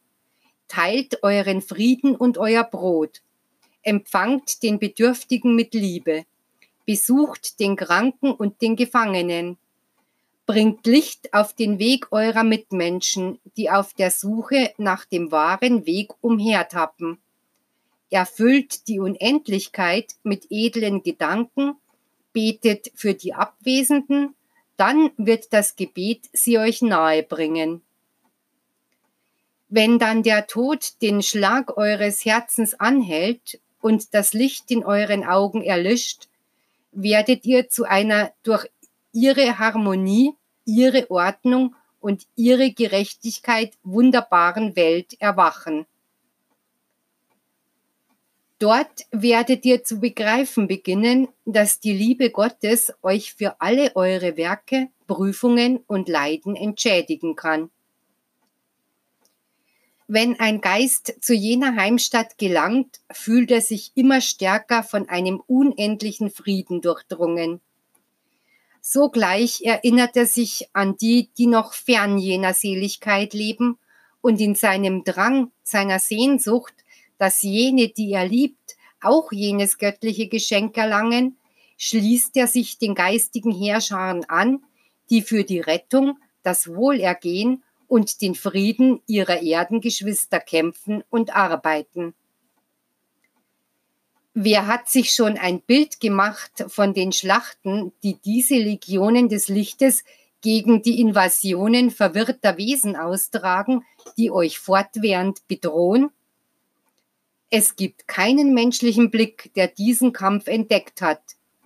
Teilt 0.68 1.24
euren 1.24 1.62
Frieden 1.62 2.14
und 2.14 2.38
euer 2.38 2.66
Brot. 2.66 3.22
Empfangt 3.84 4.64
den 4.64 4.80
Bedürftigen 4.80 5.56
mit 5.56 5.74
Liebe. 5.74 6.26
Besucht 6.86 7.62
den 7.62 7.78
Kranken 7.78 8.34
und 8.34 8.62
den 8.62 8.76
Gefangenen. 8.76 9.58
Bringt 10.46 10.86
Licht 10.86 11.34
auf 11.34 11.54
den 11.54 11.80
Weg 11.80 12.12
eurer 12.12 12.44
Mitmenschen, 12.44 13.40
die 13.56 13.70
auf 13.70 13.94
der 13.94 14.12
Suche 14.12 14.74
nach 14.78 15.06
dem 15.06 15.32
wahren 15.32 15.86
Weg 15.86 16.12
umhertappen. 16.20 17.21
Erfüllt 18.12 18.90
die 18.90 19.00
Unendlichkeit 19.00 20.16
mit 20.24 20.48
edlen 20.50 21.02
Gedanken, 21.02 21.78
betet 22.34 22.92
für 22.94 23.14
die 23.14 23.34
Abwesenden, 23.34 24.36
dann 24.76 25.12
wird 25.16 25.54
das 25.54 25.78
Gebet 25.78 26.30
sie 26.34 26.60
euch 26.60 26.82
nahe 26.82 27.24
bringen. 27.24 27.82
Wenn 29.70 29.98
dann 29.98 30.24
der 30.24 30.48
Tod 30.48 31.02
den 31.02 31.24
Schlag 31.24 31.78
eures 31.78 32.26
Herzens 32.26 32.74
anhält 32.74 33.62
und 33.80 34.14
das 34.14 34.34
Licht 34.34 34.70
in 34.72 34.84
euren 34.84 35.24
Augen 35.24 35.64
erlischt, 35.64 36.28
werdet 36.92 37.46
ihr 37.46 37.70
zu 37.70 37.86
einer 37.86 38.34
durch 38.44 38.68
ihre 39.14 39.58
Harmonie, 39.58 40.34
ihre 40.66 41.10
Ordnung 41.10 41.76
und 42.02 42.28
ihre 42.36 42.72
Gerechtigkeit 42.72 43.72
wunderbaren 43.84 44.76
Welt 44.76 45.16
erwachen. 45.22 45.86
Dort 48.62 49.08
werdet 49.10 49.66
ihr 49.66 49.84
zu 49.84 50.00
begreifen 50.00 50.68
beginnen, 50.68 51.30
dass 51.46 51.80
die 51.80 51.94
Liebe 51.94 52.30
Gottes 52.30 52.94
euch 53.02 53.34
für 53.34 53.60
alle 53.60 53.96
eure 53.96 54.38
Werke, 54.38 54.90
Prüfungen 55.08 55.78
und 55.88 56.08
Leiden 56.08 56.56
entschädigen 56.56 57.36
kann. 57.36 57.72
Wenn 60.08 60.40
ein 60.40 60.62
Geist 60.62 61.16
zu 61.22 61.34
jener 61.34 61.76
Heimstatt 61.76 62.38
gelangt, 62.38 63.00
fühlt 63.12 63.50
er 63.50 63.62
sich 63.62 63.94
immer 63.96 64.22
stärker 64.22 64.84
von 64.84 65.10
einem 65.10 65.42
unendlichen 65.48 66.30
Frieden 66.30 66.82
durchdrungen. 66.82 67.62
Sogleich 68.80 69.62
erinnert 69.64 70.16
er 70.16 70.28
sich 70.28 70.70
an 70.74 70.98
die, 70.98 71.32
die 71.36 71.48
noch 71.48 71.74
fern 71.74 72.20
jener 72.20 72.54
Seligkeit 72.54 73.34
leben 73.34 73.80
und 74.22 74.40
in 74.40 74.54
seinem 74.54 75.04
Drang, 75.04 75.52
seiner 75.64 75.98
Sehnsucht 75.98 76.76
dass 77.22 77.44
jene, 77.44 77.90
die 77.90 78.14
er 78.14 78.26
liebt, 78.26 78.78
auch 79.00 79.32
jenes 79.32 79.78
göttliche 79.78 80.28
Geschenk 80.28 80.76
erlangen, 80.76 81.38
schließt 81.78 82.36
er 82.36 82.48
sich 82.48 82.80
den 82.80 82.96
geistigen 82.96 83.52
Heerscharen 83.52 84.26
an, 84.28 84.64
die 85.12 85.22
für 85.22 85.44
die 85.44 85.60
Rettung, 85.60 86.18
das 86.42 86.68
Wohlergehen 86.68 87.62
und 87.86 88.24
den 88.24 88.34
Frieden 88.34 89.02
ihrer 89.06 89.44
Erdengeschwister 89.44 90.40
kämpfen 90.40 91.04
und 91.12 91.36
arbeiten. 91.36 92.16
Wer 94.34 94.66
hat 94.66 94.90
sich 94.90 95.12
schon 95.12 95.38
ein 95.38 95.62
Bild 95.62 96.00
gemacht 96.00 96.66
von 96.70 96.96
den 96.96 97.12
Schlachten, 97.12 97.92
die 98.02 98.16
diese 98.16 98.56
Legionen 98.56 99.30
des 99.30 99.48
Lichtes 99.48 100.04
gegen 100.42 100.82
die 100.82 101.00
Invasionen 101.00 101.92
verwirrter 101.92 102.58
Wesen 102.58 102.96
austragen, 102.96 103.86
die 104.18 104.32
euch 104.32 104.58
fortwährend 104.58 105.48
bedrohen? 105.48 106.10
Es 107.54 107.76
gibt 107.76 108.08
keinen 108.08 108.54
menschlichen 108.54 109.12
Blick, 109.12 109.52
der 109.56 109.68
diesen 109.68 110.14
Kampf 110.14 110.48
entdeckt 110.48 111.02
hat, 111.02 111.22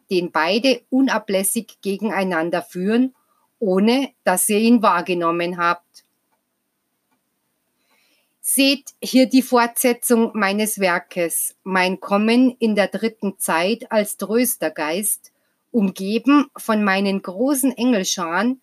den 0.09 0.31
beide 0.31 0.81
unablässig 0.89 1.77
gegeneinander 1.83 2.63
führen, 2.63 3.13
ohne 3.59 4.09
dass 4.23 4.49
ihr 4.49 4.57
ihn 4.57 4.81
wahrgenommen 4.81 5.57
habt. 5.57 6.03
Seht 8.41 8.95
hier 8.99 9.27
die 9.27 9.43
Fortsetzung 9.43 10.31
meines 10.33 10.79
Werkes, 10.79 11.55
mein 11.63 11.99
Kommen 11.99 12.55
in 12.57 12.73
der 12.73 12.88
dritten 12.88 13.38
Zeit 13.38 13.91
als 13.91 14.17
Tröstergeist, 14.17 15.31
umgeben 15.69 16.49
von 16.57 16.83
meinen 16.83 17.21
großen 17.21 17.71
Engelscharen, 17.77 18.59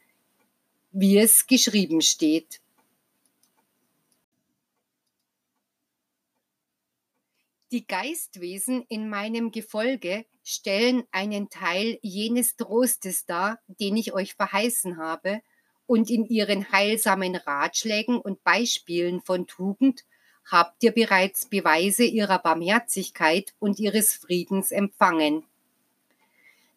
wie 0.90 1.18
es 1.18 1.46
geschrieben 1.46 2.00
steht. 2.00 2.61
Die 7.72 7.86
Geistwesen 7.86 8.84
in 8.90 9.08
meinem 9.08 9.50
Gefolge 9.50 10.26
stellen 10.44 11.04
einen 11.10 11.48
Teil 11.48 11.98
jenes 12.02 12.56
Trostes 12.56 13.24
dar, 13.24 13.60
den 13.66 13.96
ich 13.96 14.12
euch 14.12 14.34
verheißen 14.34 14.98
habe, 14.98 15.40
und 15.86 16.10
in 16.10 16.26
ihren 16.26 16.70
heilsamen 16.70 17.34
Ratschlägen 17.34 18.18
und 18.18 18.44
Beispielen 18.44 19.22
von 19.22 19.46
Tugend 19.46 20.04
habt 20.50 20.82
ihr 20.82 20.92
bereits 20.92 21.46
Beweise 21.46 22.04
ihrer 22.04 22.40
Barmherzigkeit 22.40 23.54
und 23.58 23.78
ihres 23.78 24.12
Friedens 24.12 24.70
empfangen. 24.70 25.44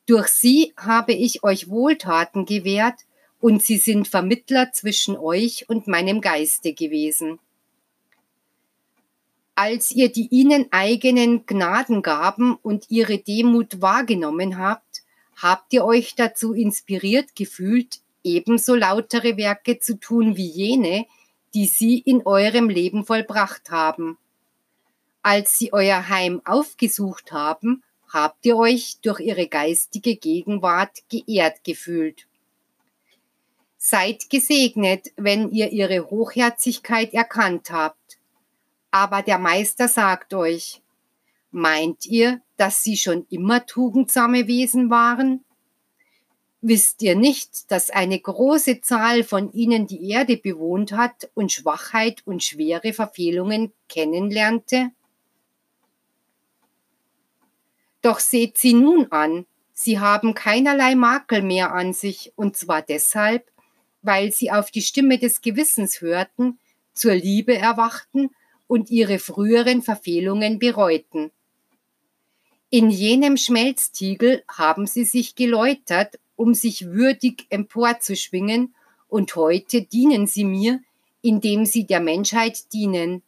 Durch 0.06 0.28
sie 0.28 0.74
habe 0.78 1.12
ich 1.12 1.44
euch 1.44 1.68
Wohltaten 1.68 2.46
gewährt, 2.46 3.02
und 3.42 3.62
sie 3.62 3.78
sind 3.78 4.08
Vermittler 4.08 4.72
zwischen 4.72 5.18
euch 5.18 5.68
und 5.68 5.88
meinem 5.88 6.22
Geiste 6.22 6.74
gewesen. 6.74 7.40
Als 9.56 9.92
ihr 9.92 10.12
die 10.12 10.28
ihnen 10.32 10.68
eigenen 10.72 11.46
Gnadengaben 11.46 12.56
und 12.56 12.92
ihre 12.92 13.18
Demut 13.20 13.82
wahrgenommen 13.82 14.58
habt, 14.58 15.04
habt 15.38 15.72
ihr 15.72 15.86
euch 15.86 16.16
dazu 16.16 16.54
inspiriert 16.54 17.36
gefühlt, 17.36 18.00
ebenso 18.24 18.76
lautere 18.76 19.38
Werke 19.38 19.80
zu 19.80 19.98
tun 19.98 20.36
wie 20.36 20.48
jene, 20.48 21.06
die 21.54 21.68
sie 21.68 22.00
in 22.00 22.26
eurem 22.26 22.68
Leben 22.68 23.06
vollbracht 23.06 23.72
haben. 23.72 24.18
Als 25.22 25.58
sie 25.58 25.72
euer 25.72 26.10
Heim 26.10 26.42
aufgesucht 26.44 27.32
haben, 27.32 27.82
habt 28.10 28.46
ihr 28.46 28.58
euch 28.58 28.98
durch 29.02 29.22
ihre 29.22 29.48
geistige 29.48 30.18
Gegenwart 30.18 31.00
geehrt 31.10 31.64
gefühlt. 31.64 32.28
Seid 33.78 34.30
gesegnet, 34.30 35.12
wenn 35.16 35.52
ihr 35.52 35.72
ihre 35.72 36.10
Hochherzigkeit 36.10 37.14
erkannt 37.14 37.72
habt. 37.72 38.05
Aber 38.96 39.22
der 39.22 39.40
Meister 39.40 39.90
sagt 39.90 40.34
euch, 40.34 40.82
meint 41.52 42.06
ihr, 42.06 42.40
dass 42.56 42.82
sie 42.82 42.96
schon 42.96 43.26
immer 43.30 43.66
tugendsame 43.66 44.48
Wesen 44.48 44.90
waren? 44.90 45.44
Wisst 46.62 47.02
ihr 47.02 47.18
nicht, 47.18 47.70
dass 47.72 47.90
eine 47.90 48.18
große 48.18 48.80
Zahl 48.80 49.26
von 49.26 49.52
ihnen 49.52 49.86
die 49.86 50.10
Erde 50.12 50.38
bewohnt 50.38 50.94
hat 50.94 51.30
und 51.34 51.52
Schwachheit 51.52 52.22
und 52.26 52.42
schwere 52.42 52.94
Verfehlungen 52.94 53.74
kennenlernte? 53.90 54.92
Doch 58.02 58.22
seht 58.22 58.58
sie 58.58 58.76
nun 58.76 59.12
an, 59.12 59.46
sie 59.74 60.00
haben 60.00 60.34
keinerlei 60.36 60.96
Makel 60.96 61.42
mehr 61.42 61.74
an 61.74 61.92
sich, 61.92 62.32
und 62.38 62.56
zwar 62.56 62.82
deshalb, 62.82 63.52
weil 64.04 64.32
sie 64.32 64.52
auf 64.52 64.72
die 64.72 64.82
Stimme 64.82 65.20
des 65.20 65.42
Gewissens 65.42 66.00
hörten, 66.00 66.60
zur 66.94 67.14
Liebe 67.14 67.58
erwachten 67.58 68.30
und 68.68 68.90
ihre 68.90 69.20
früheren 69.20 69.82
Verfehlungen 69.82 70.60
bereuten. 70.60 71.32
In 72.70 72.90
jenem 72.90 73.38
Schmelztiegel 73.38 74.44
haben 74.48 74.88
sie 74.88 75.06
sich 75.06 75.36
geläutert 75.36 76.20
um 76.36 76.54
sich 76.54 76.88
würdig 76.88 77.46
emporzuschwingen, 77.50 78.74
und 79.08 79.36
heute 79.36 79.84
dienen 79.84 80.28
sie 80.28 80.44
mir, 80.44 80.82
indem 81.22 81.66
sie 81.66 81.86
der 81.86 82.02
Menschheit 82.02 82.74
dienen. 82.74 83.22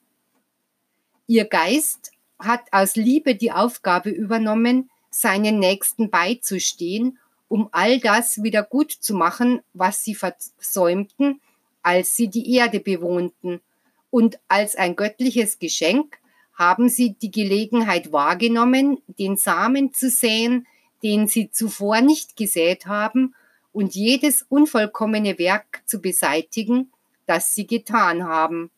Ihr 1.28 1.46
Geist 1.46 2.12
hat 2.40 2.62
aus 2.72 2.96
Liebe 2.96 3.36
die 3.36 3.52
Aufgabe 3.52 4.10
übernommen, 4.10 4.90
seinen 5.10 5.60
Nächsten 5.60 6.10
beizustehen, 6.10 7.20
um 7.48 7.70
all 7.72 8.00
das 8.00 8.44
wieder 8.44 8.64
gut 8.64 8.92
zu 8.92 9.14
machen, 9.14 9.62
was 9.74 10.04
sie 10.04 10.16
versäumten, 10.16 11.40
als 11.82 12.16
sie 12.16 12.28
die 12.28 12.56
Erde 12.56 12.80
bewohnten. 12.80 13.62
Und 14.10 14.40
als 14.48 14.76
ein 14.76 14.96
göttliches 14.96 15.60
Geschenk 15.60 16.18
haben 16.54 16.90
sie 16.90 17.14
die 17.14 17.32
Gelegenheit 17.32 18.12
wahrgenommen, 18.12 19.02
den 19.08 19.38
Samen 19.38 19.94
zu 19.94 20.10
säen, 20.10 20.66
den 21.04 21.28
sie 21.28 21.52
zuvor 21.52 22.02
nicht 22.02 22.36
gesät 22.36 22.88
haben, 22.88 23.36
und 23.74 23.94
jedes 23.94 24.42
unvollkommene 24.50 25.38
Werk 25.38 25.84
zu 25.86 26.02
beseitigen, 26.02 26.92
das 27.28 27.54
sie 27.54 27.68
getan 27.68 28.24
haben. 28.24 28.72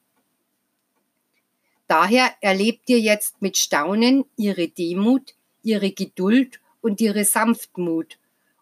Daher 1.88 2.30
erlebt 2.42 2.90
ihr 2.90 3.00
jetzt 3.00 3.42
mit 3.42 3.58
Staunen 3.58 4.26
ihre 4.36 4.68
Demut, 4.68 5.36
ihre 5.64 5.92
Geduld 5.92 6.60
und 6.82 7.00
ihre 7.00 7.24
Sanftmut, 7.24 8.18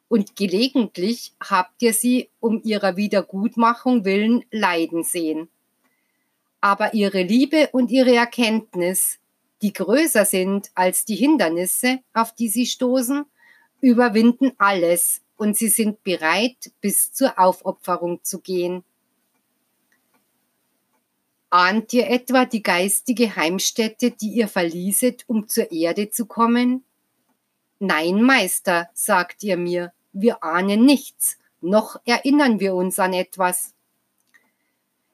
und 0.09 0.35
gelegentlich 0.35 1.33
habt 1.41 1.81
ihr 1.81 1.93
sie 1.93 2.29
um 2.39 2.61
ihrer 2.63 2.95
Wiedergutmachung 2.95 4.05
willen 4.05 4.45
leiden 4.51 5.03
sehen. 5.03 5.49
Aber 6.67 6.93
ihre 6.93 7.23
Liebe 7.23 7.69
und 7.71 7.91
ihre 7.91 8.13
Erkenntnis, 8.13 9.19
die 9.61 9.71
größer 9.71 10.25
sind 10.25 10.69
als 10.75 11.05
die 11.05 11.15
Hindernisse, 11.15 11.99
auf 12.13 12.35
die 12.35 12.49
sie 12.49 12.65
stoßen, 12.65 13.23
überwinden 13.79 14.51
alles 14.57 15.21
und 15.37 15.55
sie 15.55 15.69
sind 15.69 16.03
bereit, 16.03 16.73
bis 16.81 17.13
zur 17.13 17.39
Aufopferung 17.39 18.21
zu 18.21 18.41
gehen. 18.41 18.83
Ahnt 21.49 21.93
ihr 21.93 22.09
etwa 22.09 22.43
die 22.43 22.63
geistige 22.63 23.37
Heimstätte, 23.37 24.11
die 24.11 24.33
ihr 24.33 24.49
verlieset, 24.49 25.23
um 25.27 25.47
zur 25.47 25.71
Erde 25.71 26.09
zu 26.09 26.25
kommen? 26.25 26.83
Nein, 27.79 28.21
Meister, 28.21 28.89
sagt 28.93 29.41
ihr 29.41 29.55
mir, 29.55 29.93
wir 30.11 30.43
ahnen 30.43 30.83
nichts, 30.83 31.37
noch 31.61 31.95
erinnern 32.03 32.59
wir 32.59 32.75
uns 32.75 32.99
an 32.99 33.13
etwas. 33.13 33.73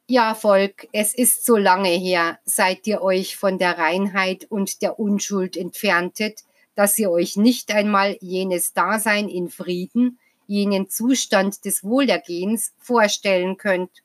Ja, 0.09 0.35
Volk, 0.35 0.89
es 0.91 1.13
ist 1.13 1.45
so 1.45 1.55
lange 1.55 1.87
her, 1.87 2.37
seit 2.43 2.85
ihr 2.87 3.01
euch 3.01 3.37
von 3.37 3.57
der 3.57 3.77
Reinheit 3.77 4.45
und 4.49 4.81
der 4.81 4.99
Unschuld 4.99 5.55
entferntet, 5.55 6.41
dass 6.75 6.97
ihr 6.97 7.09
euch 7.09 7.37
nicht 7.37 7.71
einmal 7.71 8.17
jenes 8.19 8.73
Dasein 8.73 9.29
in 9.29 9.47
Frieden, 9.47 10.19
jenen 10.45 10.89
Zustand 10.89 11.63
des 11.63 11.85
Wohlergehens 11.85 12.73
vorstellen 12.79 13.55
könnt. 13.55 14.03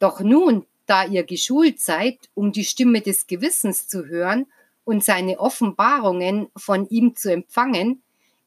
Doch 0.00 0.18
nun, 0.18 0.66
da 0.86 1.04
ihr 1.04 1.22
geschult 1.22 1.80
seid, 1.80 2.18
um 2.34 2.50
die 2.50 2.64
Stimme 2.64 3.02
des 3.02 3.28
Gewissens 3.28 3.86
zu 3.86 4.06
hören 4.06 4.46
und 4.84 5.04
seine 5.04 5.38
Offenbarungen 5.38 6.48
von 6.56 6.88
ihm 6.88 7.14
zu 7.14 7.32
empfangen, 7.32 8.02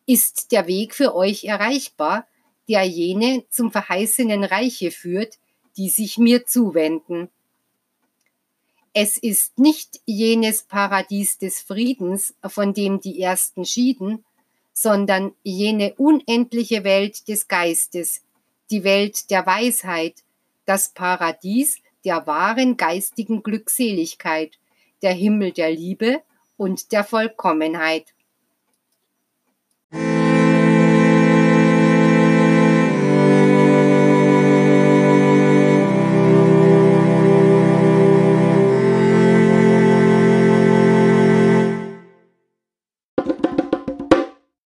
ist 0.06 0.52
der 0.52 0.68
Weg 0.68 0.96
für 0.96 1.16
euch 1.16 1.46
erreichbar, 1.46 2.28
der 2.68 2.84
jene 2.84 3.46
zum 3.50 3.72
verheißenen 3.72 4.44
Reiche 4.44 4.92
führt, 4.92 5.38
die 5.80 5.90
sich 5.90 6.18
mir 6.18 6.46
zuwenden. 6.46 7.30
Es 8.92 9.18
ist 9.18 9.58
nicht 9.58 10.02
jenes 10.06 10.64
Paradies 10.64 11.38
des 11.38 11.62
Friedens, 11.62 12.34
von 12.46 12.74
dem 12.74 13.00
die 13.00 13.22
Ersten 13.22 13.64
schieden, 13.64 14.26
sondern 14.74 15.32
jene 15.42 15.94
unendliche 15.96 16.84
Welt 16.84 17.30
des 17.30 17.48
Geistes, 17.48 18.22
die 18.70 18.84
Welt 18.84 19.30
der 19.32 19.46
Weisheit, 19.46 20.16
das 20.66 20.90
Paradies 20.90 21.80
der 22.04 22.28
wahren 22.28 22.76
geistigen 22.76 23.42
Glückseligkeit, 23.42 24.60
der 25.02 25.14
Himmel 25.14 25.54
der 25.54 25.72
Liebe 25.72 26.22
und 26.58 26.92
der 26.92 27.06
Vollkommenheit. 27.06 28.14